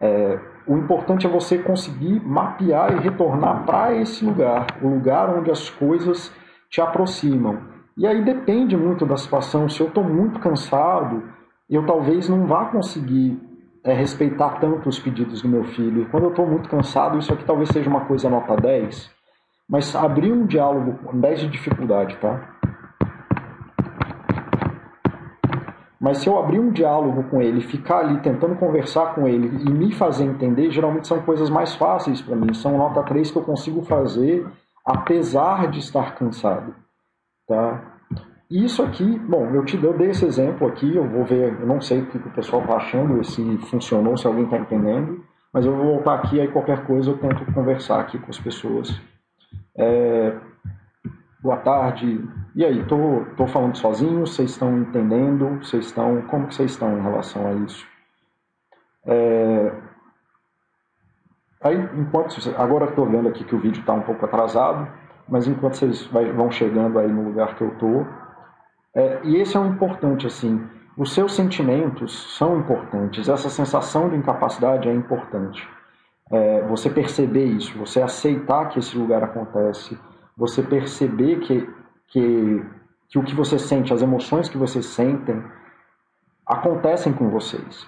[0.00, 5.50] É, o importante é você conseguir mapear e retornar para esse lugar, o lugar onde
[5.50, 6.32] as coisas
[6.68, 7.73] te aproximam.
[7.96, 9.68] E aí depende muito da situação.
[9.68, 11.22] Se eu estou muito cansado,
[11.70, 13.40] eu talvez não vá conseguir
[13.84, 16.02] é, respeitar tanto os pedidos do meu filho.
[16.02, 19.10] E quando eu estou muito cansado, isso aqui talvez seja uma coisa nota 10,
[19.68, 22.50] mas abrir um diálogo com 10 de dificuldade, tá?
[26.00, 29.70] Mas se eu abrir um diálogo com ele, ficar ali tentando conversar com ele e
[29.70, 32.52] me fazer entender, geralmente são coisas mais fáceis para mim.
[32.52, 34.46] São nota 3 que eu consigo fazer
[34.84, 36.74] apesar de estar cansado.
[37.46, 37.94] Tá?
[38.50, 42.02] Isso aqui, bom, eu te dei esse exemplo aqui, eu vou ver, eu não sei
[42.02, 45.94] o que o pessoal está achando, se funcionou, se alguém está entendendo, mas eu vou
[45.94, 49.00] voltar aqui, aí qualquer coisa eu tento conversar aqui com as pessoas.
[49.76, 50.36] É,
[51.42, 52.22] boa tarde,
[52.54, 56.96] e aí, tô, tô falando sozinho, vocês estão entendendo, vocês estão, como que vocês estão
[56.96, 57.86] em relação a isso?
[59.06, 59.72] É,
[61.62, 64.88] aí, enquanto, agora estou vendo aqui que o vídeo está um pouco atrasado,
[65.28, 68.06] mas enquanto vocês vai, vão chegando aí no lugar que eu estou,
[68.94, 70.64] é, e esse é um importante, assim,
[70.96, 75.68] os seus sentimentos são importantes, essa sensação de incapacidade é importante.
[76.30, 79.98] É, você perceber isso, você aceitar que esse lugar acontece,
[80.36, 81.68] você perceber que,
[82.08, 82.64] que,
[83.08, 85.42] que o que você sente, as emoções que vocês sentem,
[86.46, 87.86] acontecem com vocês.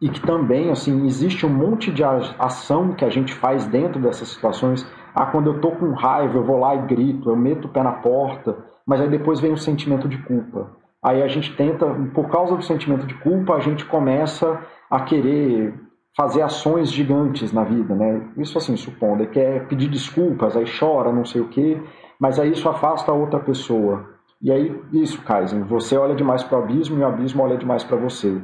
[0.00, 4.28] E que também, assim, existe um monte de ação que a gente faz dentro dessas
[4.28, 4.86] situações.
[5.14, 7.82] Ah, quando eu tô com raiva, eu vou lá e grito, eu meto o pé
[7.82, 10.70] na porta, mas aí depois vem o sentimento de culpa.
[11.02, 15.74] Aí a gente tenta, por causa do sentimento de culpa, a gente começa a querer
[16.16, 18.28] fazer ações gigantes na vida, né?
[18.36, 21.80] Isso assim, supondo, ele quer pedir desculpas, aí chora, não sei o quê,
[22.18, 24.04] mas aí isso afasta a outra pessoa.
[24.42, 27.84] E aí, isso, Kaizen, você olha demais para o abismo e o abismo olha demais
[27.84, 28.40] para você.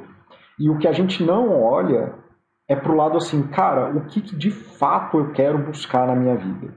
[0.58, 2.14] E o que a gente não olha
[2.68, 6.36] é pro lado assim, cara, o que, que de fato eu quero buscar na minha
[6.36, 6.74] vida?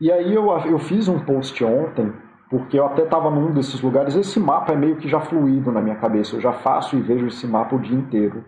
[0.00, 2.12] E aí eu, eu fiz um post ontem
[2.48, 4.16] porque eu até estava num desses lugares.
[4.16, 7.26] Esse mapa é meio que já fluido na minha cabeça, eu já faço e vejo
[7.26, 8.44] esse mapa o dia inteiro.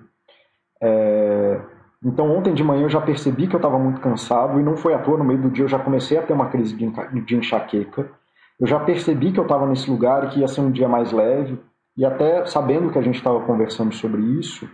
[0.82, 1.60] É...
[2.04, 4.92] Então, ontem de manhã eu já percebi que eu estava muito cansado e não foi
[4.92, 8.10] à toa, no meio do dia eu já comecei a ter uma crise de enxaqueca.
[8.58, 11.12] Eu já percebi que eu estava nesse lugar e que ia ser um dia mais
[11.12, 11.60] leve,
[11.96, 14.68] e até sabendo que a gente estava conversando sobre isso,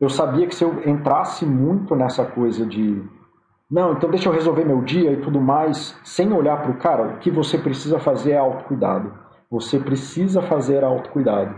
[0.00, 3.02] eu sabia que se eu entrasse muito nessa coisa de
[3.70, 7.04] não, então deixa eu resolver meu dia e tudo mais, sem olhar para o cara,
[7.04, 9.14] o que você precisa fazer é autocuidado.
[9.48, 11.54] Você precisa fazer autocuidado.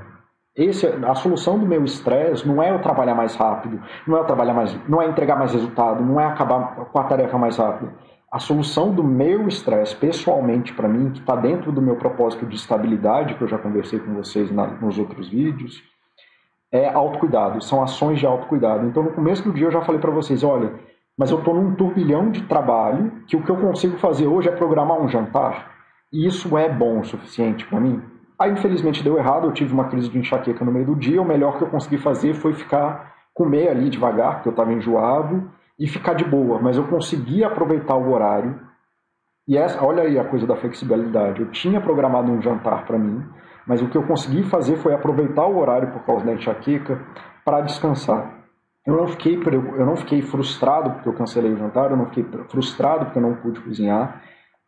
[0.55, 4.27] Esse, a solução do meu estresse não é eu trabalhar mais rápido, não é eu
[4.27, 7.91] trabalhar mais, não é entregar mais resultado, não é acabar com a tarefa mais rápido.
[8.31, 12.57] A solução do meu estresse, pessoalmente para mim, que está dentro do meu propósito de
[12.57, 15.83] estabilidade, que eu já conversei com vocês na, nos outros vídeos,
[16.73, 18.87] é autocuidado, são ações de autocuidado.
[18.87, 20.73] Então, no começo do dia eu já falei para vocês, olha,
[21.19, 24.53] mas eu estou num turbilhão de trabalho que o que eu consigo fazer hoje é
[24.53, 25.71] programar um jantar.
[26.11, 28.03] E isso é bom o suficiente para mim?
[28.39, 29.47] Aí, infelizmente, deu errado.
[29.47, 31.23] Eu tive uma crise de enxaqueca no meio do dia.
[31.23, 35.51] O melhor que eu consegui fazer foi ficar, comer ali devagar, porque eu estava enjoado,
[35.79, 36.59] e ficar de boa.
[36.61, 38.59] Mas eu consegui aproveitar o horário.
[39.47, 41.41] E essa, olha aí a coisa da flexibilidade.
[41.41, 43.23] Eu tinha programado um jantar para mim,
[43.67, 47.01] mas o que eu consegui fazer foi aproveitar o horário por causa da enxaqueca
[47.45, 48.43] para descansar
[48.85, 52.25] eu não fiquei eu não fiquei frustrado porque eu cancelei o jantar, eu não fiquei
[52.49, 54.21] frustrado porque eu não pude cozinhar.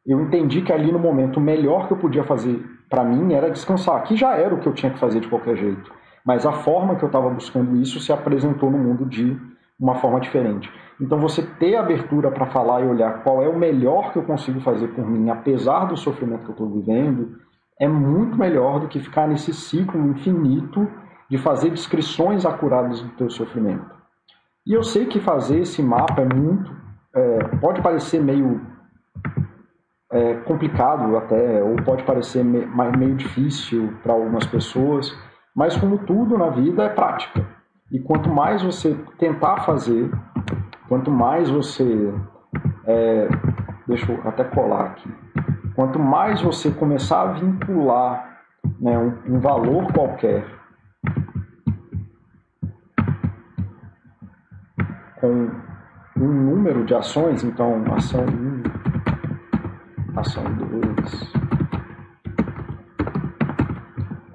[0.06, 3.50] Eu entendi que ali no momento o melhor que eu podia fazer para mim era
[3.50, 5.90] descansar, que já era o que eu tinha que fazer de qualquer jeito.
[6.24, 9.36] Mas a forma que eu estava buscando isso se apresentou no mundo de
[9.80, 10.70] uma forma diferente.
[11.00, 14.60] Então você ter abertura para falar e olhar qual é o melhor que eu consigo
[14.60, 17.36] fazer por mim, apesar do sofrimento que eu estou vivendo,
[17.80, 20.88] é muito melhor do que ficar nesse ciclo infinito
[21.28, 23.94] de fazer descrições acuradas do teu sofrimento.
[24.66, 26.74] E eu sei que fazer esse mapa é muito.
[27.14, 28.60] É, pode parecer meio
[30.10, 32.64] é, complicado até, ou pode parecer me,
[32.96, 35.12] meio difícil para algumas pessoas,
[35.54, 37.44] mas como tudo na vida é prática.
[37.90, 40.10] E quanto mais você tentar fazer,
[40.88, 42.12] quanto mais você.
[42.86, 43.28] É,
[43.86, 45.10] deixa eu até colar aqui.
[45.74, 48.38] Quanto mais você começar a vincular
[48.80, 50.46] né, um, um valor qualquer
[55.20, 55.50] com
[56.16, 58.62] um número de ações, então ação 1,
[60.16, 61.32] ação 2,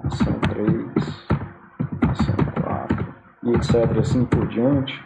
[0.04, 1.28] ação 3,
[2.10, 3.98] ação 4 e etc.
[3.98, 5.00] assim por diante,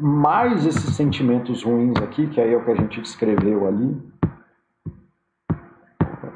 [0.00, 4.15] mais esses sentimentos ruins aqui, que aí é o que a gente descreveu ali.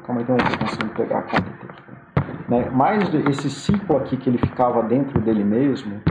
[0.05, 2.49] Calma aí não estou conseguindo pegar a caneta aqui.
[2.49, 2.69] Né?
[2.69, 6.01] Mais esse ciclo aqui que ele ficava dentro dele mesmo,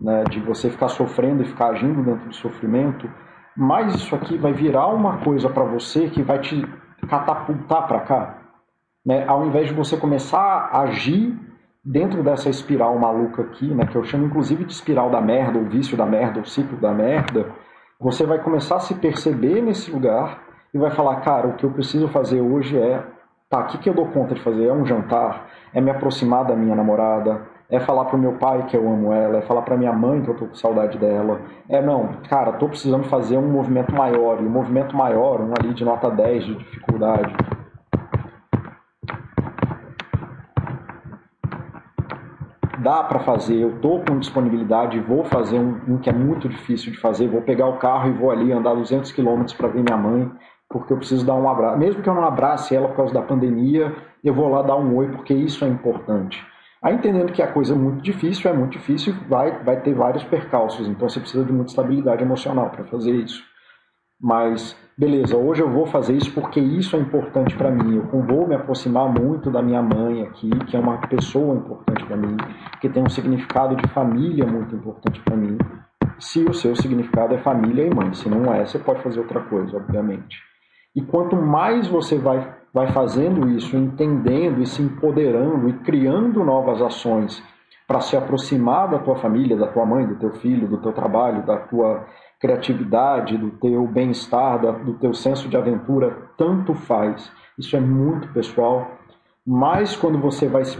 [0.00, 3.08] né, de você ficar sofrendo e ficar agindo dentro do sofrimento,
[3.56, 6.66] mais isso aqui vai virar uma coisa para você que vai te
[7.08, 8.38] catapultar para cá.
[9.04, 9.26] Né?
[9.26, 11.38] Ao invés de você começar a agir
[11.84, 15.64] dentro dessa espiral maluca aqui, né, que eu chamo inclusive de espiral da merda, ou
[15.66, 17.46] vício da merda, ou ciclo da merda,
[17.98, 21.70] você vai começar a se perceber nesse lugar e vai falar, cara, o que eu
[21.70, 23.02] preciso fazer hoje é,
[23.48, 24.66] tá, o que, que eu dou conta de fazer?
[24.66, 25.48] É um jantar?
[25.74, 27.42] É me aproximar da minha namorada?
[27.68, 29.38] É falar pro meu pai que eu amo ela?
[29.38, 31.40] É falar pra minha mãe que eu tô com saudade dela?
[31.68, 35.72] É, não, cara, tô precisando fazer um movimento maior, e um movimento maior, um ali
[35.74, 37.32] de nota 10 de dificuldade,
[42.80, 46.90] dá para fazer, eu estou com disponibilidade, vou fazer um, um, que é muito difícil
[46.90, 49.98] de fazer, vou pegar o carro e vou ali andar 200 quilômetros para ver minha
[49.98, 50.30] mãe,
[50.70, 51.78] porque eu preciso dar um abraço.
[51.78, 54.96] Mesmo que eu não abrace ela por causa da pandemia, eu vou lá dar um
[54.96, 56.40] oi, porque isso é importante.
[56.82, 60.24] Aí entendendo que a coisa é muito difícil, é muito difícil, vai, vai ter vários
[60.24, 63.42] percalços, então você precisa de muita estabilidade emocional para fazer isso.
[64.18, 67.96] Mas, beleza, hoje eu vou fazer isso porque isso é importante para mim.
[67.96, 72.16] Eu vou me aproximar muito da minha mãe aqui, que é uma pessoa importante para
[72.16, 72.36] mim,
[72.80, 75.56] que tem um significado de família muito importante para mim.
[76.18, 79.40] Se o seu significado é família e mãe, se não é, você pode fazer outra
[79.40, 80.49] coisa, obviamente.
[80.94, 86.82] E quanto mais você vai, vai fazendo isso, entendendo e se empoderando e criando novas
[86.82, 87.42] ações
[87.86, 91.44] para se aproximar da tua família, da tua mãe, do teu filho, do teu trabalho,
[91.44, 92.06] da tua
[92.40, 97.30] criatividade, do teu bem-estar, do teu senso de aventura, tanto faz.
[97.58, 98.90] Isso é muito pessoal.
[99.46, 100.78] Mas quando você vai se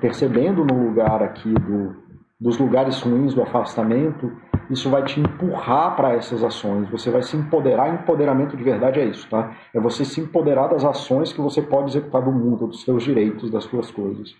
[0.00, 1.94] percebendo no lugar aqui do,
[2.40, 4.32] dos lugares ruins do afastamento,
[4.70, 6.88] isso vai te empurrar para essas ações.
[6.90, 7.92] Você vai se empoderar.
[7.92, 9.52] Empoderamento de verdade é isso, tá?
[9.72, 13.50] É você se empoderar das ações que você pode executar do mundo, dos seus direitos,
[13.50, 14.34] das suas coisas.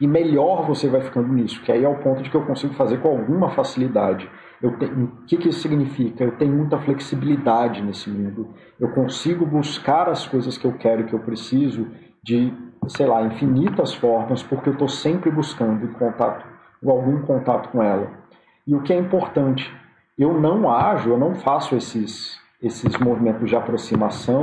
[0.00, 2.74] E melhor você vai ficando nisso, que aí é o ponto de que eu consigo
[2.74, 4.28] fazer com alguma facilidade.
[4.78, 6.24] Tenho, o que, que isso significa?
[6.24, 8.48] Eu tenho muita flexibilidade nesse mundo.
[8.78, 11.86] Eu consigo buscar as coisas que eu quero, que eu preciso,
[12.22, 12.52] de,
[12.88, 16.46] sei lá, infinitas formas, porque eu estou sempre buscando em contato,
[16.84, 18.21] algum contato com ela.
[18.66, 19.72] E o que é importante,
[20.18, 24.42] eu não ajo, eu não faço esses, esses movimentos de aproximação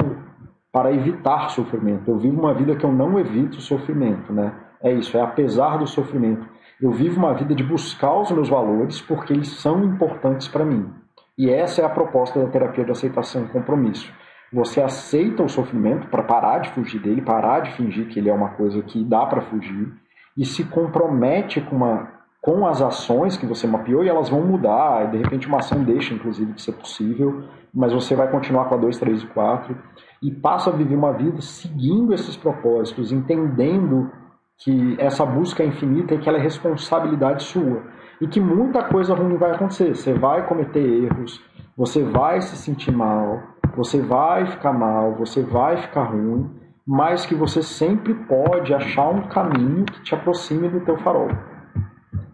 [0.71, 2.09] para evitar sofrimento.
[2.09, 4.53] Eu vivo uma vida que eu não evito sofrimento, né?
[4.81, 6.47] É isso, é apesar do sofrimento.
[6.81, 10.93] Eu vivo uma vida de buscar os meus valores porque eles são importantes para mim.
[11.37, 14.11] E essa é a proposta da terapia de aceitação e compromisso.
[14.51, 18.33] Você aceita o sofrimento para parar de fugir dele, parar de fingir que ele é
[18.33, 19.93] uma coisa que dá para fugir
[20.35, 25.11] e se compromete com, uma, com as ações que você mapeou e elas vão mudar.
[25.11, 28.77] De repente uma ação deixa, inclusive, de ser possível, mas você vai continuar com a
[28.77, 29.77] 2, 3 e 4
[30.21, 34.11] e passa a viver uma vida seguindo esses propósitos, entendendo
[34.57, 37.83] que essa busca é infinita e que ela é responsabilidade sua.
[38.19, 39.95] E que muita coisa ruim vai acontecer.
[39.95, 41.41] Você vai cometer erros,
[41.77, 43.41] você vai se sentir mal,
[43.75, 46.49] você vai ficar mal, você vai ficar ruim,
[46.85, 51.29] mas que você sempre pode achar um caminho que te aproxime do teu farol.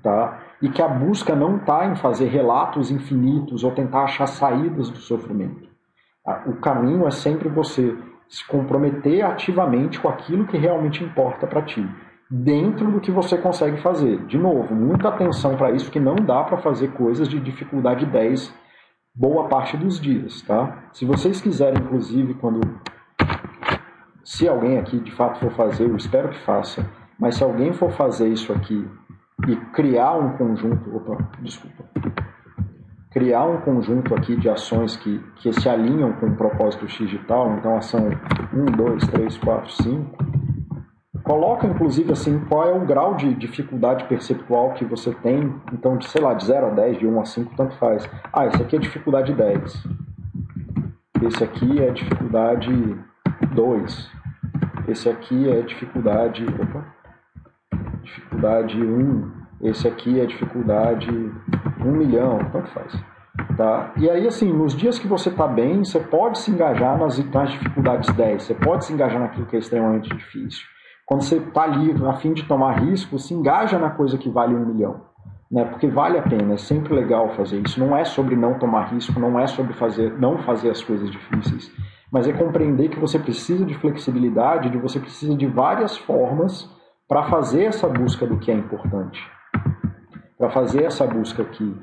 [0.01, 0.39] Tá?
[0.61, 4.97] E que a busca não está em fazer relatos infinitos ou tentar achar saídas do
[4.97, 5.67] sofrimento.
[6.47, 7.95] O caminho é sempre você
[8.27, 11.87] se comprometer ativamente com aquilo que realmente importa para ti
[12.29, 14.25] dentro do que você consegue fazer.
[14.25, 18.53] De novo, muita atenção para isso, que não dá para fazer coisas de dificuldade 10
[19.13, 20.89] boa parte dos dias, tá?
[20.91, 22.59] Se vocês quiserem, inclusive, quando
[24.23, 26.85] se alguém aqui de fato for fazer, eu espero que faça,
[27.17, 28.85] mas se alguém for fazer isso aqui
[29.47, 31.83] e criar um conjunto, opa, desculpa,
[33.11, 37.77] criar um conjunto aqui de ações que, que se alinham com o propósito digital, então
[37.77, 38.09] ação
[38.53, 40.25] 1, 2, 3, 4, 5,
[41.25, 45.55] Coloca, inclusive, assim, qual é o grau de dificuldade perceptual que você tem.
[45.73, 48.07] Então, de, sei lá, de 0 a 10, de 1 a 5, tanto faz.
[48.31, 49.87] Ah, esse aqui é dificuldade 10.
[51.23, 52.71] Esse aqui é dificuldade
[53.55, 54.11] 2.
[54.87, 56.45] Esse aqui é dificuldade.
[56.45, 56.94] Opa,
[58.05, 59.31] dificuldade 1.
[59.61, 62.93] Esse aqui é dificuldade 1 milhão, tanto faz.
[63.57, 63.91] Tá?
[63.97, 67.51] E aí, assim, nos dias que você está bem, você pode se engajar nas, nas
[67.51, 70.63] dificuldades 10, você pode se engajar naquilo que é extremamente difícil.
[71.05, 74.55] Quando você está ali a fim de tomar risco, se engaja na coisa que vale
[74.55, 75.01] um milhão.
[75.51, 75.63] Né?
[75.65, 77.79] Porque vale a pena, é sempre legal fazer isso.
[77.79, 81.71] Não é sobre não tomar risco, não é sobre fazer, não fazer as coisas difíceis,
[82.11, 86.74] mas é compreender que você precisa de flexibilidade, de você precisa de várias formas
[87.07, 89.21] para fazer essa busca do que é importante.
[90.37, 91.75] Para fazer essa busca aqui.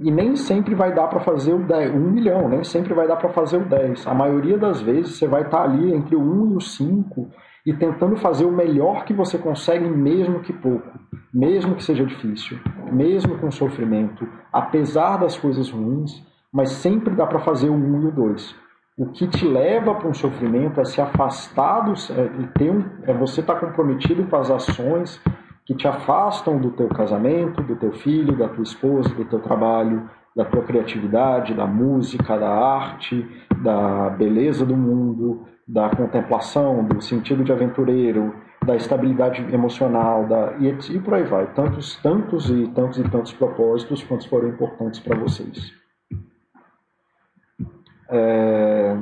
[0.00, 3.16] E nem sempre vai dar para fazer o 10, 1 milhão, nem sempre vai dar
[3.16, 4.06] para fazer o 10.
[4.06, 7.28] A maioria das vezes você vai estar tá ali entre o 1 e o 5
[7.66, 10.98] e tentando fazer o melhor que você consegue, mesmo que pouco,
[11.32, 12.58] mesmo que seja difícil,
[12.90, 18.06] mesmo com sofrimento, apesar das coisas ruins, mas sempre dá para fazer o um e
[18.06, 18.54] o dois.
[19.00, 23.14] O que te leva para um sofrimento é se afastar do, é, ter um, é
[23.14, 25.18] você estar tá comprometido com as ações
[25.64, 30.06] que te afastam do teu casamento, do teu filho, da tua esposa, do teu trabalho,
[30.36, 33.26] da tua criatividade, da música, da arte,
[33.62, 38.34] da beleza do mundo, da contemplação, do sentido de aventureiro,
[38.66, 41.46] da estabilidade emocional, da, e, e por aí vai.
[41.54, 45.79] Tantos, tantos e tantos e tantos propósitos quantos foram importantes para vocês.
[48.10, 48.96] É...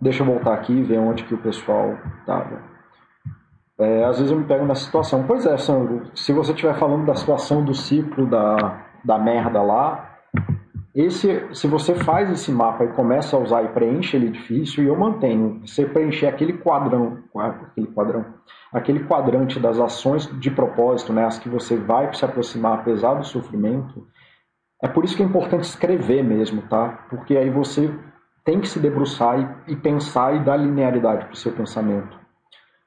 [0.00, 2.62] Deixa eu voltar aqui e ver onde que o pessoal estava.
[3.78, 5.24] É, às vezes eu me pego nessa situação.
[5.26, 10.18] Pois é, Sandro, se você estiver falando da situação do ciclo da, da merda lá,
[10.94, 14.88] esse, se você faz esse mapa e começa a usar e preenche ele difícil, e
[14.88, 18.24] eu mantenho, você preencher aquele quadrão, aquele quadrão,
[18.72, 23.24] aquele quadrante das ações de propósito, né, as que você vai se aproximar apesar do
[23.24, 24.06] sofrimento,
[24.82, 27.06] é por isso que é importante escrever mesmo, tá?
[27.10, 27.92] Porque aí você
[28.44, 32.18] tem que se debruçar e, e pensar e dar linearidade para o seu pensamento.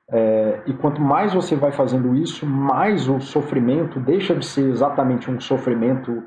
[0.10, 5.30] É, e quanto mais você vai fazendo isso, mais o sofrimento deixa de ser exatamente
[5.32, 6.24] um sofrimento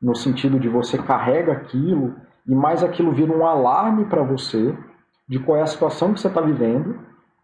[0.00, 2.16] no sentido de você carrega aquilo
[2.46, 4.76] e mais aquilo vira um alarme para você
[5.28, 6.98] de qual é a situação que você está vivendo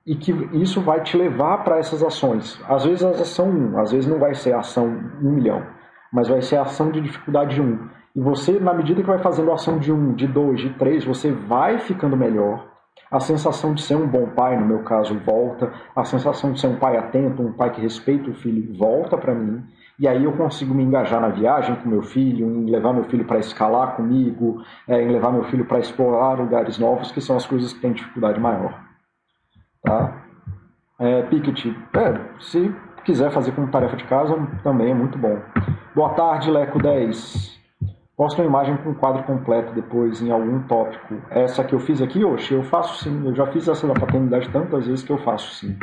[0.04, 2.60] e que isso vai te levar para essas ações.
[2.68, 4.86] Às vezes a ação 1, às vezes não vai ser ação
[5.22, 5.62] 1 milhão,
[6.12, 7.88] mas vai ser ação de dificuldade 1.
[8.14, 11.30] E você, na medida que vai fazendo ação de 1, de 2, de 3, você
[11.30, 12.66] vai ficando melhor.
[13.10, 15.72] A sensação de ser um bom pai, no meu caso, volta.
[15.94, 19.34] A sensação de ser um pai atento, um pai que respeita o filho, volta para
[19.34, 19.62] mim.
[19.98, 23.24] E aí eu consigo me engajar na viagem com meu filho, em levar meu filho
[23.24, 27.46] para escalar comigo, é, em levar meu filho para explorar lugares novos, que são as
[27.46, 28.78] coisas que têm dificuldade maior.
[29.82, 30.22] Tá?
[30.98, 32.74] É, Piketty, é, se
[33.06, 35.40] quiser fazer como tarefa de casa, também é muito bom.
[35.94, 37.56] Boa tarde, Leco 10.
[38.16, 41.14] Posta uma imagem com um quadro completo depois em algum tópico.
[41.30, 43.24] Essa que eu fiz aqui, hoje, eu faço sim.
[43.24, 45.78] Eu já fiz essa da paternidade tantas vezes que eu faço sim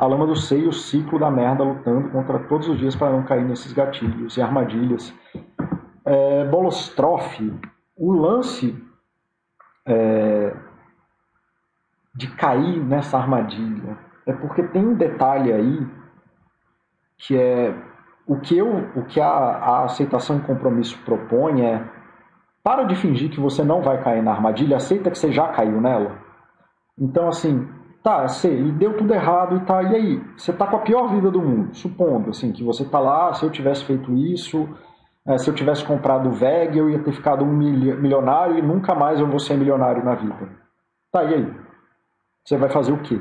[0.00, 3.22] a lama do seio, o ciclo da merda lutando contra todos os dias para não
[3.22, 5.12] cair nesses gatilhos e armadilhas.
[6.06, 7.52] É, Bolostrofe,
[7.94, 8.82] o lance
[9.84, 10.56] é,
[12.14, 15.86] de cair nessa armadilha é porque tem um detalhe aí
[17.26, 17.74] que é
[18.26, 21.84] o que, eu, o que a, a aceitação e compromisso propõe é
[22.62, 25.80] para de fingir que você não vai cair na armadilha, aceita que você já caiu
[25.80, 26.18] nela.
[26.98, 27.66] Então, assim,
[28.02, 30.24] Tá, sei, deu tudo errado e tá, e aí?
[30.34, 33.44] Você tá com a pior vida do mundo, supondo, assim, que você tá lá, se
[33.44, 34.66] eu tivesse feito isso,
[35.26, 38.94] é, se eu tivesse comprado o VEG, eu ia ter ficado um milionário e nunca
[38.94, 40.48] mais eu vou ser milionário na vida.
[41.12, 41.54] Tá, e aí?
[42.42, 43.20] Você vai fazer o quê?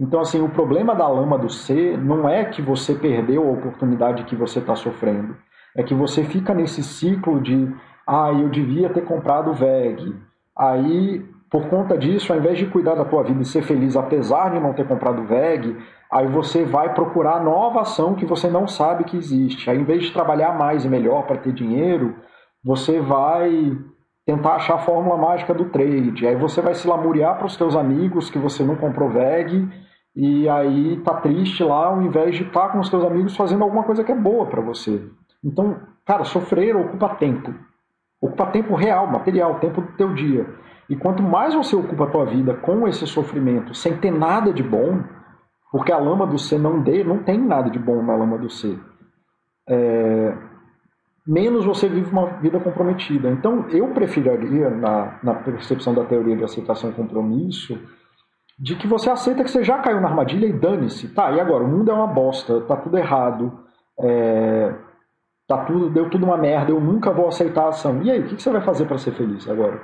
[0.00, 4.24] Então, assim, o problema da lama do C não é que você perdeu a oportunidade
[4.24, 5.36] que você está sofrendo.
[5.76, 7.70] É que você fica nesse ciclo de,
[8.06, 10.14] ah, eu devia ter comprado o VEG.
[10.56, 14.52] Aí por conta disso, ao invés de cuidar da tua vida e ser feliz apesar
[14.52, 15.76] de não ter comprado VEG,
[16.10, 19.68] aí você vai procurar nova ação que você não sabe que existe.
[19.68, 22.14] Aí, ao invés de trabalhar mais e melhor para ter dinheiro,
[22.64, 23.76] você vai
[24.24, 26.24] tentar achar a fórmula mágica do trade.
[26.24, 29.68] Aí você vai se lamuriar para os teus amigos que você não comprou VEG
[30.14, 33.62] e aí tá triste lá ao invés de estar tá com os teus amigos fazendo
[33.62, 35.02] alguma coisa que é boa para você.
[35.42, 37.54] Então, cara, sofrer ocupa tempo.
[38.20, 40.46] Ocupa tempo real, material, tempo do teu dia.
[40.88, 44.62] E quanto mais você ocupa a tua vida com esse sofrimento, sem ter nada de
[44.62, 45.02] bom,
[45.70, 48.50] porque a lama do ser não dê, não tem nada de bom na lama do
[48.50, 48.76] ser,
[49.68, 50.36] é,
[51.24, 53.30] menos você vive uma vida comprometida.
[53.30, 57.78] Então, eu preferiria, na, na percepção da teoria de aceitação e compromisso,
[58.60, 61.08] de que você aceita que você já caiu na armadilha e dane-se.
[61.14, 61.64] Tá, e agora?
[61.64, 63.58] O mundo é uma bosta, tá tudo errado,
[63.98, 64.74] é,
[65.48, 68.02] tá tudo, deu tudo uma merda, eu nunca vou aceitar a ação.
[68.02, 69.80] E aí, o que você vai fazer para ser feliz agora?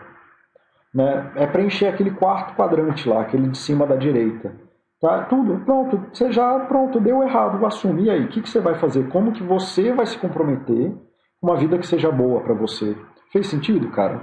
[0.97, 4.55] né, é preencher aquele quarto quadrante lá, aquele de cima da direita.
[4.99, 5.24] Tá?
[5.24, 8.05] Tudo, pronto, você já, pronto, deu errado, assume.
[8.05, 9.07] E aí, o que, você vai fazer?
[9.11, 10.95] Como que você vai se comprometer
[11.39, 12.97] com uma vida que seja boa para você?
[13.31, 14.22] Fez sentido, cara?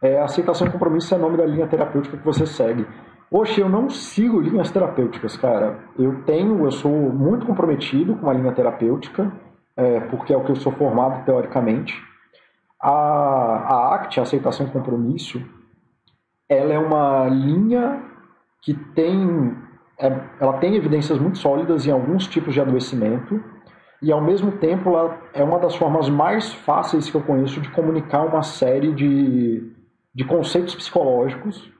[0.00, 2.86] É, aceitação e compromisso é o nome da linha terapêutica que você segue.
[3.30, 5.78] Oxe, eu não sigo linhas terapêuticas, cara.
[5.98, 9.30] Eu tenho, eu sou muito comprometido com a linha terapêutica,
[9.76, 11.94] é, porque é o que eu sou formado teoricamente.
[12.80, 15.42] A, a ACT, a aceitação e compromisso,
[16.48, 18.02] ela é uma linha
[18.62, 19.54] que tem,
[19.98, 23.42] é, ela tem evidências muito sólidas em alguns tipos de adoecimento
[24.00, 27.68] e ao mesmo tempo ela é uma das formas mais fáceis que eu conheço de
[27.70, 29.70] comunicar uma série de,
[30.14, 31.70] de conceitos psicológicos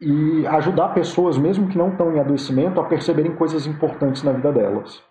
[0.00, 4.52] e ajudar pessoas, mesmo que não estão em adoecimento, a perceberem coisas importantes na vida
[4.52, 5.02] delas.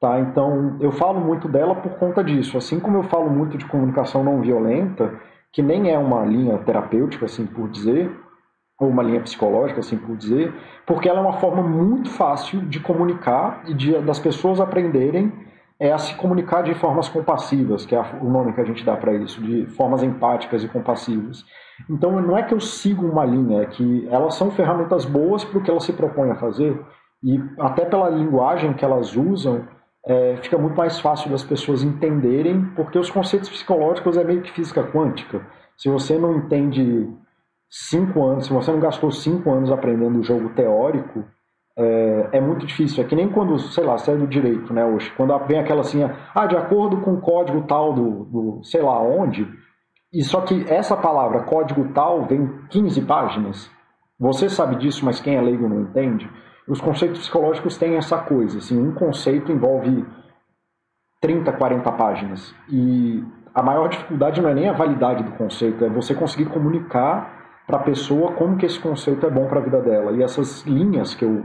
[0.00, 0.20] Tá?
[0.20, 2.56] Então, eu falo muito dela por conta disso.
[2.56, 5.18] Assim como eu falo muito de comunicação não violenta,
[5.52, 8.10] que nem é uma linha terapêutica, assim por dizer,
[8.78, 10.54] ou uma linha psicológica, assim por dizer,
[10.86, 15.32] porque ela é uma forma muito fácil de comunicar e de, das pessoas aprenderem
[15.80, 18.96] é a se comunicar de formas compassivas, que é o nome que a gente dá
[18.96, 21.44] para isso, de formas empáticas e compassivas.
[21.88, 25.58] Então não é que eu sigo uma linha, é que elas são ferramentas boas para
[25.58, 26.78] o que elas se propõem a fazer
[27.22, 29.66] e até pela linguagem que elas usam,
[30.06, 34.52] é, fica muito mais fácil das pessoas entenderem, porque os conceitos psicológicos é meio que
[34.52, 35.44] física quântica.
[35.76, 37.08] Se você não entende
[37.68, 41.24] cinco anos, se você não gastou cinco anos aprendendo o jogo teórico,
[41.76, 43.04] é, é, muito difícil.
[43.04, 45.12] É que nem quando, sei lá, sai é do direito, né, hoje.
[45.16, 46.02] Quando vem aquela assim,
[46.34, 49.46] ah, de acordo com o código tal do, do sei lá onde,
[50.12, 53.70] e só que essa palavra código tal vem 15 páginas.
[54.18, 56.30] Você sabe disso, mas quem é leigo não entende.
[56.66, 60.04] Os conceitos psicológicos têm essa coisa, assim, um conceito envolve
[61.20, 62.54] 30, 40 páginas.
[62.68, 67.62] E a maior dificuldade não é nem a validade do conceito, é você conseguir comunicar
[67.66, 70.12] para a pessoa como que esse conceito é bom para a vida dela.
[70.12, 71.44] E essas linhas que eu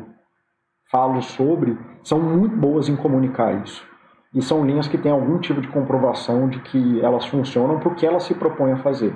[0.89, 3.85] falo sobre são muito boas em comunicar isso.
[4.33, 8.23] E são linhas que têm algum tipo de comprovação de que elas funcionam porque elas
[8.23, 9.15] se propõem a fazer.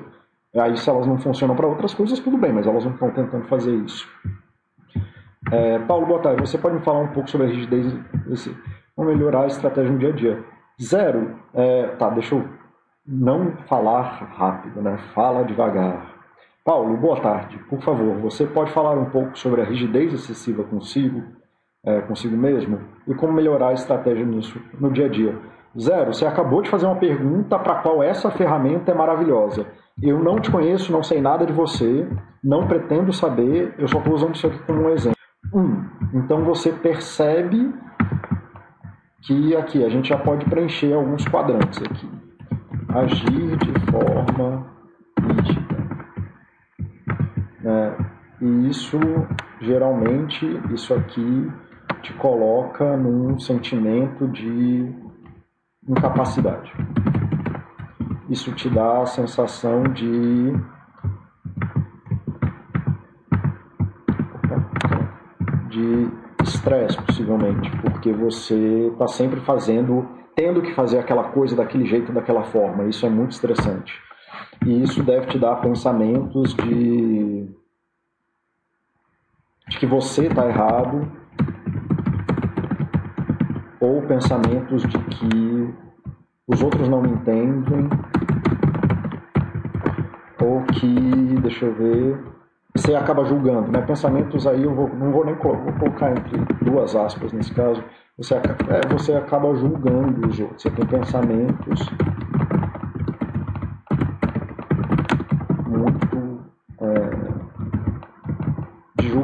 [0.55, 3.45] Aí, se elas não funcionam para outras coisas, tudo bem, mas elas não estão tentando
[3.47, 4.07] fazer isso.
[5.51, 6.41] É, Paulo, boa tarde.
[6.41, 7.93] Você pode me falar um pouco sobre a rigidez,
[8.29, 8.55] esse,
[8.95, 10.43] como melhorar a estratégia no dia a dia?
[10.81, 11.39] Zero.
[11.53, 12.47] É, tá, deixa eu
[13.05, 14.01] não falar
[14.35, 14.97] rápido, né?
[15.13, 16.15] Fala devagar.
[16.65, 17.57] Paulo, boa tarde.
[17.69, 21.23] Por favor, você pode falar um pouco sobre a rigidez excessiva consigo,
[21.87, 25.39] é, consigo mesmo, e como melhorar a estratégia nisso no dia a dia?
[25.79, 29.65] Zero, você acabou de fazer uma pergunta para qual essa ferramenta é maravilhosa.
[30.01, 32.05] Eu não te conheço, não sei nada de você,
[32.43, 35.17] não pretendo saber, eu só estou usando isso aqui como um exemplo.
[35.53, 37.73] Um, então você percebe
[39.21, 42.09] que aqui a gente já pode preencher alguns quadrantes aqui.
[42.89, 44.65] Agir de forma
[45.19, 45.77] rígida.
[47.63, 47.93] É,
[48.41, 48.99] e isso,
[49.61, 51.51] geralmente, isso aqui
[52.01, 54.93] te coloca num sentimento de
[55.87, 56.71] incapacidade.
[58.29, 60.53] Isso te dá a sensação de
[65.69, 66.09] de
[66.43, 72.43] estresse, possivelmente, porque você está sempre fazendo, tendo que fazer aquela coisa daquele jeito, daquela
[72.45, 72.85] forma.
[72.85, 73.93] Isso é muito estressante.
[74.65, 77.47] E isso deve te dar pensamentos de,
[79.69, 81.09] de que você está errado,
[83.79, 85.73] ou pensamentos de que
[86.47, 87.89] os outros não me entendem,
[90.41, 92.23] ou que, deixa eu ver,
[92.75, 93.81] você acaba julgando, né?
[93.81, 97.83] Pensamentos aí eu vou, não vou nem vou colocar entre duas aspas nesse caso.
[98.17, 100.61] Você, é, você acaba julgando os outros.
[100.61, 101.87] Você tem pensamentos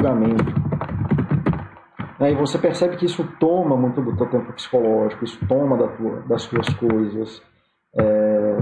[0.03, 0.62] julgamento.
[2.23, 5.89] Né, e você percebe que isso toma muito do teu tempo psicológico, isso toma da
[5.89, 7.41] tua, das tuas coisas.
[7.97, 8.57] É...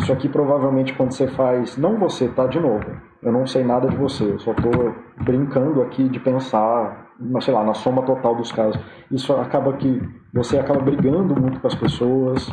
[0.00, 2.46] Isso aqui provavelmente quando você faz, não você, tá?
[2.46, 2.86] De novo,
[3.22, 7.10] eu não sei nada de você, eu só estou brincando aqui de pensar,
[7.42, 8.80] sei lá, na soma total dos casos.
[9.10, 10.00] Isso acaba que
[10.32, 12.50] você acaba brigando muito com as pessoas,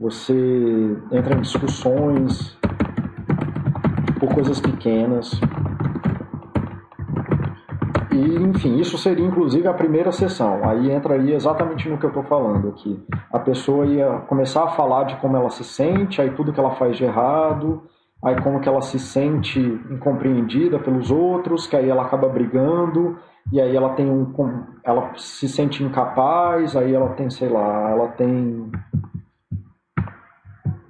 [0.00, 2.58] você entra em discussões
[4.18, 5.40] por coisas pequenas,
[8.18, 10.68] e, enfim, isso seria inclusive a primeira sessão.
[10.68, 13.00] Aí entraria exatamente no que eu estou falando aqui.
[13.32, 16.72] A pessoa ia começar a falar de como ela se sente, aí tudo que ela
[16.72, 17.82] faz de errado,
[18.22, 19.60] aí como que ela se sente
[19.90, 23.16] incompreendida pelos outros, que aí ela acaba brigando,
[23.52, 24.32] e aí ela tem um.
[24.84, 28.70] ela se sente incapaz, aí ela tem, sei lá, ela tem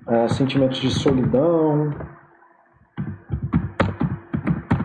[0.06, 1.90] é, sentimentos de solidão,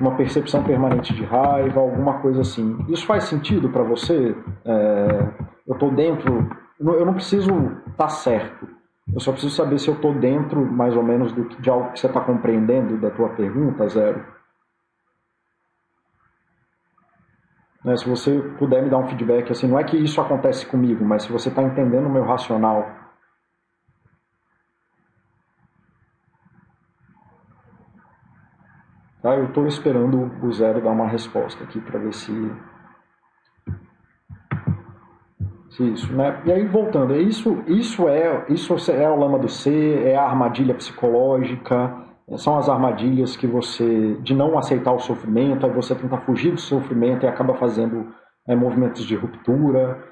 [0.03, 2.77] uma percepção permanente de raiva, alguma coisa assim.
[2.89, 4.35] Isso faz sentido para você?
[4.65, 5.29] É,
[5.65, 6.49] eu estou dentro.
[6.79, 7.49] Eu não preciso
[7.87, 8.67] estar tá certo.
[9.13, 11.99] Eu só preciso saber se eu estou dentro, mais ou menos, do, de algo que
[11.99, 14.25] você está compreendendo da tua pergunta, Zero.
[17.83, 21.03] Né, se você puder me dar um feedback, assim, não é que isso acontece comigo,
[21.03, 23.02] mas se você está entendendo o meu racional
[29.23, 29.37] Tá?
[29.37, 32.51] Eu estou esperando o Zero dar uma resposta aqui para ver se,
[35.79, 36.41] isso, né?
[36.45, 40.75] E aí voltando, isso, isso é isso é o lama do C, é a armadilha
[40.75, 41.95] psicológica,
[42.35, 46.59] são as armadilhas que você de não aceitar o sofrimento, aí você tenta fugir do
[46.59, 48.13] sofrimento e acaba fazendo
[48.45, 50.03] é, movimentos de ruptura.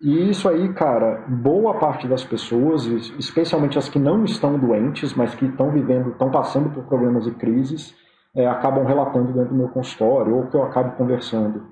[0.00, 2.86] E isso aí, cara, boa parte das pessoas,
[3.18, 7.30] especialmente as que não estão doentes, mas que estão vivendo, estão passando por problemas e
[7.30, 7.94] crises,
[8.34, 11.68] é, acabam relatando dentro do meu consultório ou que eu acabo conversando.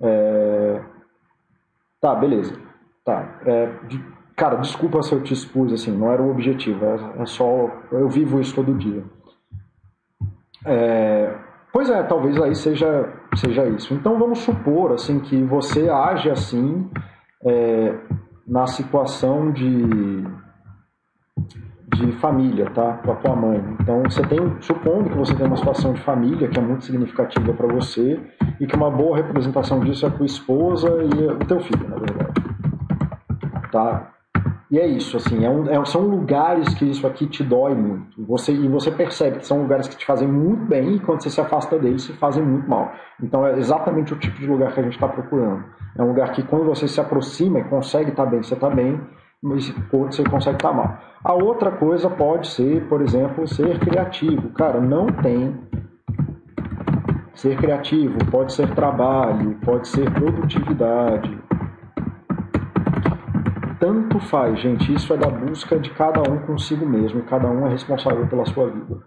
[0.00, 0.80] É...
[2.00, 2.56] Tá, beleza.
[3.04, 3.40] Tá.
[3.44, 4.12] É, de...
[4.36, 7.70] Cara, desculpa se eu te expus, assim, não era o objetivo, é, é só.
[7.90, 9.04] Eu vivo isso todo dia.
[10.64, 11.34] É...
[11.72, 13.94] Pois é, talvez aí seja, seja isso.
[13.94, 16.90] Então vamos supor assim que você age assim
[17.44, 17.94] é,
[18.46, 20.22] na situação de
[21.96, 22.94] de família, tá?
[23.04, 23.62] Com a tua mãe.
[23.80, 27.52] Então, você tem, supondo que você tem uma situação de família que é muito significativa
[27.52, 28.20] para você
[28.60, 31.96] e que uma boa representação disso é a tua esposa e o teu filho, na
[31.96, 32.32] verdade.
[33.70, 34.12] Tá?
[34.72, 38.24] E é isso, assim, é um, é, são lugares que isso aqui te dói muito.
[38.24, 41.28] Você, e você percebe que são lugares que te fazem muito bem e quando você
[41.28, 42.90] se afasta deles, se fazem muito mal.
[43.22, 45.62] Então é exatamente o tipo de lugar que a gente está procurando.
[45.94, 48.70] É um lugar que quando você se aproxima e consegue estar tá bem, você está
[48.70, 48.98] bem,
[49.42, 50.98] mas você consegue estar mal.
[51.24, 54.50] A outra coisa pode ser, por exemplo, ser criativo.
[54.50, 55.58] Cara, não tem
[57.34, 61.42] ser criativo, pode ser trabalho, pode ser produtividade.
[63.80, 64.92] Tanto faz, gente.
[64.94, 68.70] Isso é da busca de cada um consigo mesmo cada um é responsável pela sua
[68.70, 69.02] vida.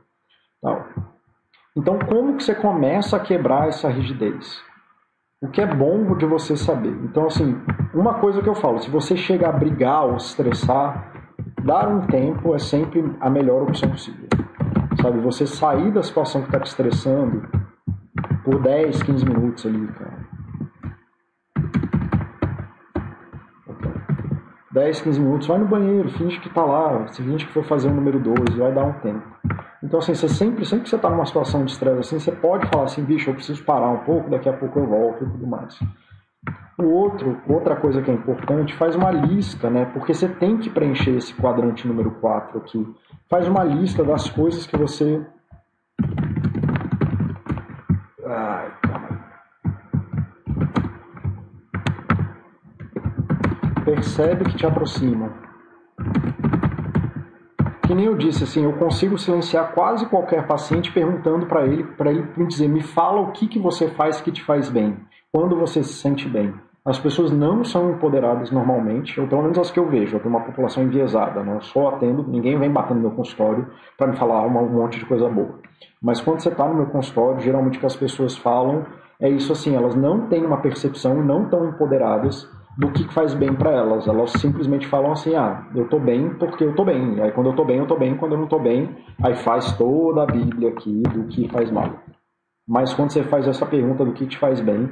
[1.77, 4.61] Então, como que você começa a quebrar essa rigidez?
[5.45, 6.97] O que é bom de você saber.
[7.03, 7.55] Então, assim,
[7.93, 11.13] uma coisa que eu falo, se você chega a brigar ou se estressar,
[11.63, 14.27] dar um tempo é sempre a melhor opção possível.
[14.99, 17.43] Sabe, você sair da situação que está te estressando
[18.43, 20.04] por 10, 15 minutos ali, cara.
[24.75, 27.93] 10, 15 minutos, vai no banheiro, finge que tá lá, finge que foi fazer o
[27.93, 29.23] número 2, vai dar um tempo.
[29.81, 32.67] Então, assim, você sempre, sempre que você está numa situação de estresse assim, você pode
[32.67, 35.47] falar assim, bicho, eu preciso parar um pouco, daqui a pouco eu volto e tudo
[35.47, 35.79] mais.
[36.77, 39.85] O outro, outra coisa que é importante, faz uma lista, né?
[39.93, 42.85] Porque você tem que preencher esse quadrante número 4 aqui.
[43.29, 45.25] Faz uma lista das coisas que você.
[54.05, 55.33] Percebe que te aproxima
[57.87, 62.11] que nem eu disse, assim, eu consigo silenciar quase qualquer paciente perguntando para ele, para
[62.11, 64.97] ele dizer, me fala o que, que você faz que te faz bem,
[65.31, 66.53] quando você se sente bem.
[66.83, 70.35] As pessoas não são empoderadas normalmente, ou pelo menos as que eu vejo, eu tenho
[70.35, 71.55] uma população enviesada, né?
[71.55, 75.05] eu só atendo, ninguém vem batendo no meu consultório para me falar um monte de
[75.05, 75.59] coisa boa.
[76.01, 78.85] Mas quando você está no meu consultório, geralmente o que as pessoas falam
[79.19, 82.47] é isso assim, elas não têm uma percepção, não estão empoderadas
[82.77, 84.07] do que faz bem para elas.
[84.07, 87.21] Elas simplesmente falam assim: ah, eu tô bem porque eu tô bem.
[87.21, 88.15] Aí quando eu tô bem, eu tô bem.
[88.17, 91.89] Quando eu não tô bem, aí faz toda a Bíblia aqui do que faz mal.
[92.67, 94.89] Mas quando você faz essa pergunta do que te faz bem,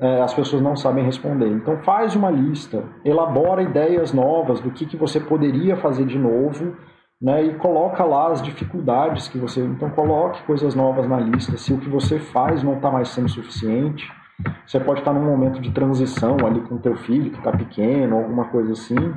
[0.00, 1.48] é, as pessoas não sabem responder.
[1.48, 6.76] Então faz uma lista, elabora ideias novas do que, que você poderia fazer de novo.
[7.20, 9.60] Né, e coloca lá as dificuldades que você.
[9.60, 11.56] Então, coloque coisas novas na lista.
[11.56, 14.08] Se o que você faz não está mais sendo suficiente,
[14.66, 18.44] você pode estar num momento de transição ali com teu filho que está pequeno, alguma
[18.46, 19.14] coisa assim.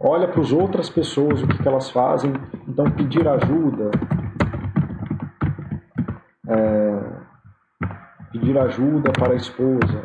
[0.00, 2.32] Olha para as outras pessoas, o que, que elas fazem.
[2.66, 3.90] Então, pedir ajuda.
[6.48, 7.00] É,
[8.32, 10.04] pedir ajuda para a esposa.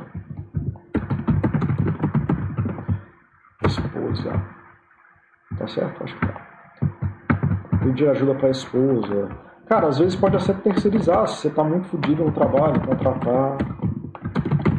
[3.66, 4.44] Esposa.
[5.58, 6.04] Tá certo?
[6.04, 6.42] Acho que tá.
[7.84, 9.30] Pedir ajuda para a esposa.
[9.68, 11.28] Cara, às vezes pode até terceirizar.
[11.28, 13.58] Se você está muito fodido no trabalho, contratar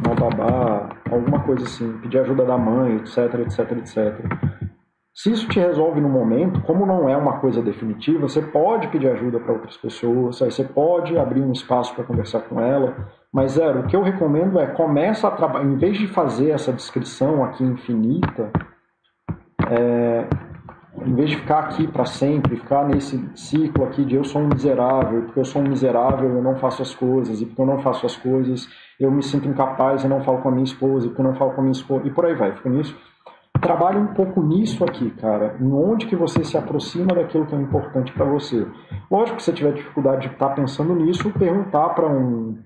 [0.05, 4.25] uma babá, alguma coisa assim, pedir ajuda da mãe, etc, etc, etc.
[5.13, 9.07] Se isso te resolve no momento, como não é uma coisa definitiva, você pode pedir
[9.07, 12.93] ajuda para outras pessoas, aí você pode abrir um espaço para conversar com ela.
[13.31, 16.73] Mas, zero, o que eu recomendo é começa a trabalhar, em vez de fazer essa
[16.73, 18.51] descrição aqui infinita,
[19.69, 20.27] é,
[21.05, 24.47] em vez de ficar aqui para sempre, ficar nesse ciclo aqui de eu sou um
[24.47, 27.79] miserável, porque eu sou um miserável, eu não faço as coisas, e porque eu não
[27.79, 28.67] faço as coisas,
[28.99, 31.61] eu me sinto incapaz, eu não falo com a minha esposa, eu não falo com
[31.61, 32.95] a minha esposa, e por aí vai, fica nisso.
[33.61, 37.57] Trabalhe um pouco nisso aqui, cara, em onde que você se aproxima daquilo que é
[37.57, 38.67] importante para você.
[39.09, 42.57] Lógico que se você tiver dificuldade de estar tá pensando nisso, perguntar para um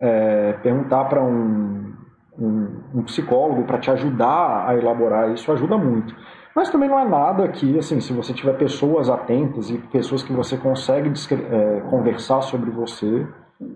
[0.00, 1.94] é, perguntar para um,
[2.38, 6.14] um, um psicólogo para te ajudar a elaborar isso ajuda muito.
[6.54, 10.32] Mas também não é nada que, assim, se você tiver pessoas atentas e pessoas que
[10.32, 13.26] você consegue é, conversar sobre você,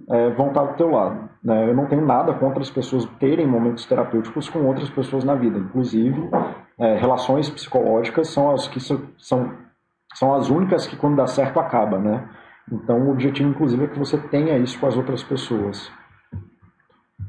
[0.08, 1.28] é, vão estar do teu lado.
[1.42, 1.68] Né?
[1.68, 5.58] Eu não tenho nada contra as pessoas terem momentos terapêuticos com outras pessoas na vida.
[5.58, 6.28] Inclusive,
[6.78, 9.52] é, relações psicológicas são as que são,
[10.14, 12.28] são as únicas que quando dá certo acaba, né?
[12.70, 15.90] Então o objetivo, inclusive, é que você tenha isso com as outras pessoas.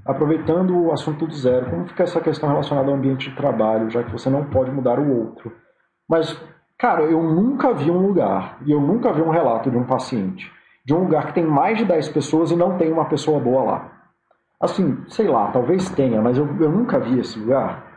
[0.05, 4.03] Aproveitando o assunto do zero, como fica essa questão relacionada ao ambiente de trabalho, já
[4.03, 5.51] que você não pode mudar o outro?
[6.09, 6.35] Mas,
[6.77, 10.51] cara, eu nunca vi um lugar e eu nunca vi um relato de um paciente
[10.85, 13.63] de um lugar que tem mais de 10 pessoas e não tem uma pessoa boa
[13.63, 13.91] lá.
[14.59, 17.87] Assim, sei lá, talvez tenha, mas eu, eu nunca vi esse lugar.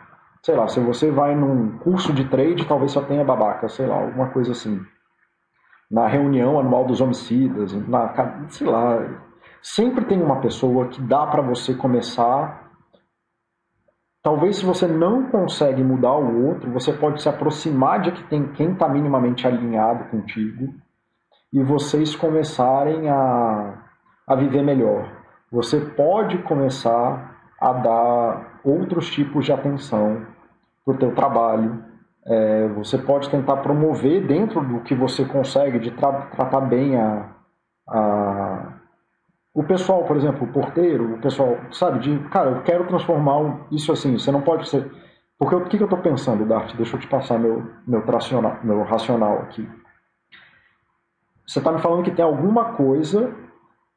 [0.43, 3.97] Sei lá, se você vai num curso de trade, talvez só tenha babaca, sei lá,
[3.97, 4.81] alguma coisa assim.
[5.91, 9.07] Na reunião anual dos homicidas, na, sei lá,
[9.61, 12.71] sempre tem uma pessoa que dá para você começar.
[14.23, 18.53] Talvez se você não consegue mudar o outro, você pode se aproximar de que tem
[18.53, 20.73] quem está minimamente alinhado contigo
[21.53, 23.75] e vocês começarem a,
[24.27, 25.23] a viver melhor
[25.53, 30.27] você pode começar a dar outros tipos de atenção
[30.83, 31.85] para o teu trabalho.
[32.25, 37.29] É, você pode tentar promover dentro do que você consegue de tra tratar bem a,
[37.87, 38.73] a,
[39.53, 43.93] o pessoal, por exemplo, o porteiro, o pessoal, sabe, de, cara, eu quero transformar isso
[43.93, 44.91] assim, você não pode ser...
[45.39, 46.75] Porque o que, que eu estou pensando, Dart?
[46.77, 49.69] Deixa eu te passar meu, meu, tracional, meu racional aqui.
[51.47, 53.35] Você está me falando que tem alguma coisa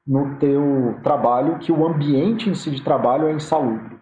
[0.06, 3.98] no teu trabalho que o ambiente em si de trabalho é insalubre.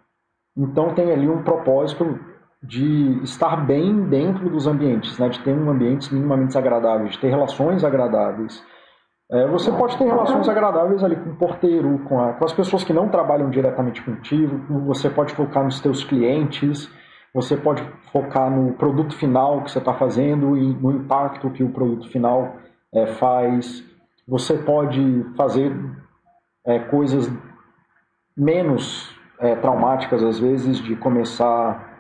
[0.58, 2.20] Então tem ali um propósito
[2.62, 5.28] de estar bem dentro dos ambientes, né?
[5.30, 8.64] de ter um ambiente minimamente agradável, de ter relações agradáveis.
[9.32, 12.84] É, você pode ter relações agradáveis ali com o porteiro, com, a, com as pessoas
[12.84, 16.90] que não trabalham diretamente contigo, você pode focar nos teus clientes,
[17.34, 21.70] você pode focar no produto final que você está fazendo e no impacto que o
[21.70, 22.56] produto final
[22.94, 23.84] é, faz.
[24.28, 25.76] Você pode fazer
[26.66, 27.30] é, coisas
[28.38, 31.94] menos é, traumáticas, às vezes, de começar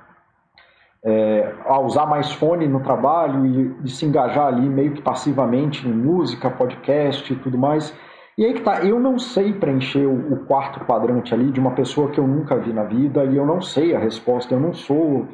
[1.04, 5.88] é, a usar mais fone no trabalho e, e, se engajar ali meio que passivamente
[5.88, 7.94] em música, podcast e tudo mais.
[8.38, 12.10] E aí que tá, eu não sei preencher o, quarto quadrante ali de uma pessoa
[12.10, 15.28] que eu nunca vi na vida e eu não sei a resposta, eu não sou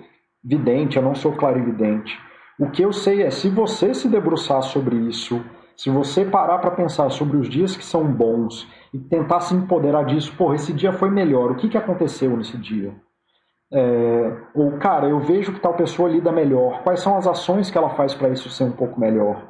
[0.44, 2.20] vidente, eu não sou clarividente.
[2.60, 5.42] O que eu sei é, se você se debruçar sobre isso,
[5.78, 10.04] se você parar para pensar sobre os dias que são bons e tentar se empoderar
[10.04, 12.94] disso, pô, esse dia foi melhor, o que, que aconteceu nesse dia?
[13.72, 17.78] É, ou, cara, eu vejo que tal pessoa lida melhor, quais são as ações que
[17.78, 19.42] ela faz para isso ser um pouco melhor?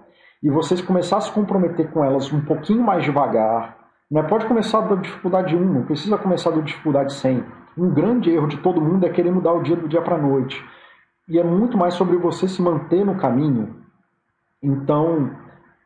[0.44, 3.76] E vocês começar a se comprometer com elas um pouquinho mais devagar,
[4.12, 4.22] né?
[4.22, 7.44] pode começar da dificuldade 1, não precisa começar da dificuldade 100.
[7.76, 10.64] Um grande erro de todo mundo é querer mudar o dia do dia para noite.
[11.30, 13.76] E é muito mais sobre você se manter no caminho.
[14.62, 15.32] Então,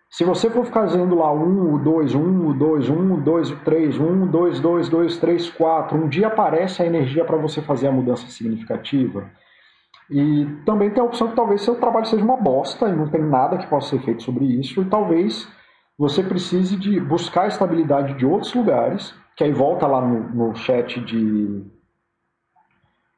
[0.10, 4.60] se você for ficar fazendo lá 1, 2, 1, 2, 1, 2, 3, 1, 2,
[4.60, 9.30] 2, 2, 3, 4, um dia aparece a energia para você fazer a mudança significativa.
[10.10, 13.22] E também tem a opção que talvez seu trabalho seja uma bosta e não tem
[13.22, 15.48] nada que possa ser feito sobre isso, e talvez
[15.98, 21.00] você precise de buscar estabilidade de outros lugares, que aí volta lá no, no chat
[21.02, 21.66] de,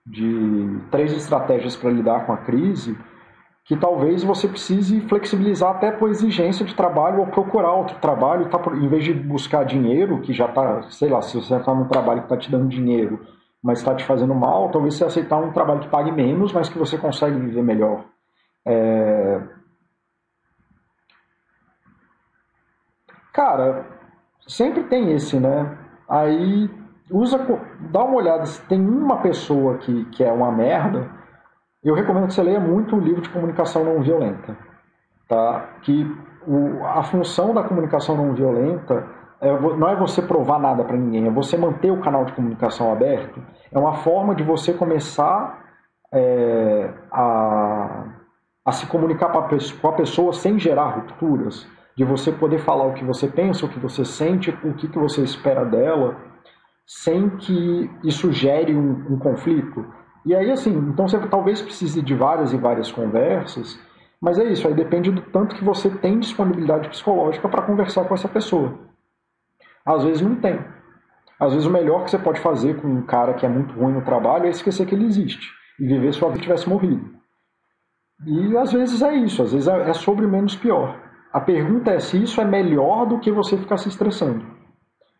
[0.05, 2.97] de três estratégias para lidar com a crise
[3.65, 8.59] que talvez você precise flexibilizar até por exigência de trabalho ou procurar outro trabalho, tá,
[8.75, 12.21] em vez de buscar dinheiro, que já está, sei lá, se você está num trabalho
[12.21, 13.25] que está te dando dinheiro,
[13.63, 16.77] mas está te fazendo mal, talvez você aceitar um trabalho que pague menos, mas que
[16.77, 18.05] você consegue viver melhor.
[18.63, 19.41] É...
[23.33, 23.87] Cara,
[24.47, 25.75] sempre tem esse, né?
[26.07, 26.69] Aí
[27.09, 27.39] usa,
[27.91, 31.09] dá uma olhada se tem uma pessoa que, que é uma merda
[31.85, 34.57] eu recomendo que você leia muito o livro de comunicação não violenta,
[35.29, 35.69] tá?
[35.83, 36.03] Que
[36.47, 39.05] o, a função da comunicação não violenta
[39.39, 42.91] é, não é você provar nada para ninguém, é você manter o canal de comunicação
[42.91, 43.39] aberto.
[43.71, 45.63] É uma forma de você começar
[46.11, 48.05] é, a,
[48.65, 53.05] a se comunicar com a pessoa sem gerar rupturas, de você poder falar o que
[53.05, 56.15] você pensa, o que você sente, o que, que você espera dela,
[56.85, 59.85] sem que isso gere um, um conflito.
[60.25, 63.79] E aí, assim, então você talvez precise de várias e várias conversas,
[64.21, 68.13] mas é isso, aí depende do tanto que você tem disponibilidade psicológica para conversar com
[68.13, 68.73] essa pessoa.
[69.85, 70.59] Às vezes não tem.
[71.39, 73.93] Às vezes o melhor que você pode fazer com um cara que é muito ruim
[73.93, 77.13] no trabalho é esquecer que ele existe e viver sua vida tivesse morrido.
[78.25, 80.97] E às vezes é isso, às vezes é sobre menos pior.
[81.33, 84.54] A pergunta é se isso é melhor do que você ficar se estressando.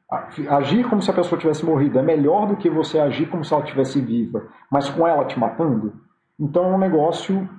[0.10, 3.52] Agir como se a pessoa tivesse morrido é melhor do que você agir como se
[3.52, 5.94] ela estivesse viva, mas com ela te matando?
[6.40, 7.50] Então é um negócio.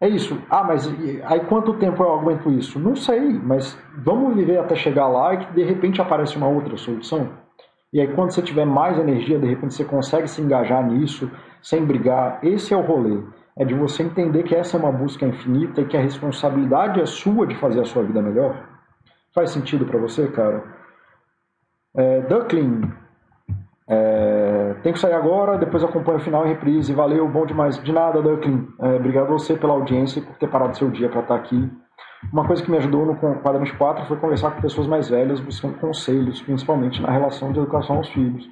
[0.00, 0.40] É isso.
[0.48, 0.86] Ah, mas
[1.24, 2.78] aí quanto tempo eu aguento isso?
[2.78, 7.28] Não sei, mas vamos viver até chegar lá e de repente aparece uma outra solução.
[7.92, 11.30] E aí quando você tiver mais energia, de repente você consegue se engajar nisso
[11.60, 12.38] sem brigar.
[12.42, 13.22] Esse é o rolê.
[13.58, 17.06] É de você entender que essa é uma busca infinita e que a responsabilidade é
[17.06, 18.68] sua de fazer a sua vida melhor.
[19.34, 20.75] Faz sentido para você, cara?
[21.96, 22.82] É, Duckling,
[23.88, 26.92] é, tem que sair agora, depois acompanha o final em reprise.
[26.92, 27.82] Valeu, bom demais.
[27.82, 28.68] De nada, Duckling.
[28.80, 31.70] É, obrigado a você pela audiência e por ter parado seu dia para estar aqui.
[32.32, 35.78] Uma coisa que me ajudou no quadrante 4 foi conversar com pessoas mais velhas, buscando
[35.78, 38.44] conselhos, principalmente na relação de educação aos filhos.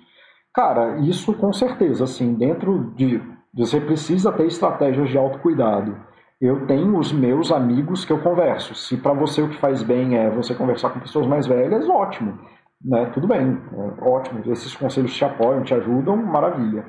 [0.54, 3.20] Cara, isso com certeza, assim, dentro de.
[3.52, 5.96] Você precisa ter estratégias de autocuidado.
[6.40, 8.74] Eu tenho os meus amigos que eu converso.
[8.74, 12.38] Se para você o que faz bem é você conversar com pessoas mais velhas, ótimo.
[12.84, 13.06] Né?
[13.06, 14.42] Tudo bem, é ótimo.
[14.52, 16.84] Esses conselhos te apoiam, te ajudam, maravilha.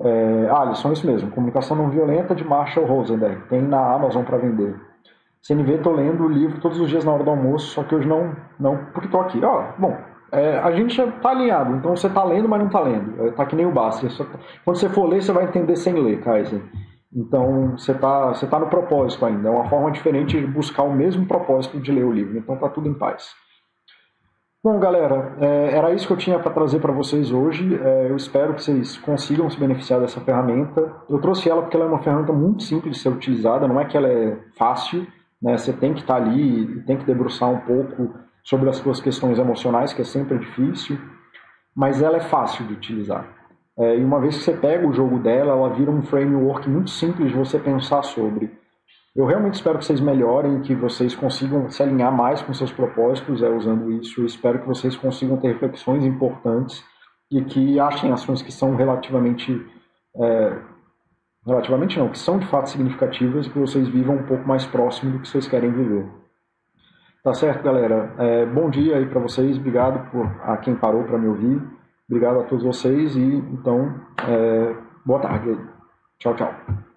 [0.00, 1.30] É, ah, lição isso mesmo.
[1.30, 3.48] Comunicação não violenta de Marshall Rosenberg.
[3.48, 4.74] Tem na Amazon para vender.
[5.42, 8.08] CNV, estou lendo o livro todos os dias na hora do almoço, só que hoje
[8.08, 9.42] não, não porque estou aqui.
[9.44, 9.96] Ó, bom,
[10.32, 13.28] é, a gente está alinhado, então você está lendo, mas não está lendo.
[13.28, 14.08] Está é, que nem o Basta.
[14.08, 14.38] Tá...
[14.64, 16.60] Quando você for ler, você vai entender sem ler, Kaiser.
[17.14, 19.48] Então você está você tá no propósito ainda.
[19.48, 22.36] É uma forma diferente de buscar o mesmo propósito de ler o livro.
[22.36, 23.32] Então está tudo em paz.
[24.62, 27.78] Bom, galera, é, era isso que eu tinha para trazer para vocês hoje.
[27.80, 30.96] É, eu espero que vocês consigam se beneficiar dessa ferramenta.
[31.08, 33.84] Eu trouxe ela porque ela é uma ferramenta muito simples de ser utilizada, não é
[33.84, 35.06] que ela é fácil,
[35.40, 35.56] né?
[35.56, 39.00] Você tem que estar tá ali e tem que debruçar um pouco sobre as suas
[39.00, 40.98] questões emocionais, que é sempre difícil,
[41.74, 43.28] mas ela é fácil de utilizar.
[43.78, 46.90] É, e uma vez que você pega o jogo dela, ela vira um framework muito
[46.90, 48.50] simples de você pensar sobre.
[49.18, 53.42] Eu realmente espero que vocês melhorem, que vocês consigam se alinhar mais com seus propósitos
[53.42, 54.24] é, usando isso.
[54.24, 56.84] Espero que vocês consigam ter reflexões importantes
[57.28, 59.60] e que achem ações que são relativamente.
[60.14, 60.56] É,
[61.44, 65.10] relativamente não, que são de fato significativas e que vocês vivam um pouco mais próximo
[65.10, 66.06] do que vocês querem viver.
[67.24, 68.14] Tá certo, galera?
[68.18, 69.58] É, bom dia aí para vocês.
[69.58, 71.60] Obrigado por a quem parou para me ouvir.
[72.08, 75.58] Obrigado a todos vocês e então, é, boa tarde.
[76.20, 76.87] Tchau, tchau.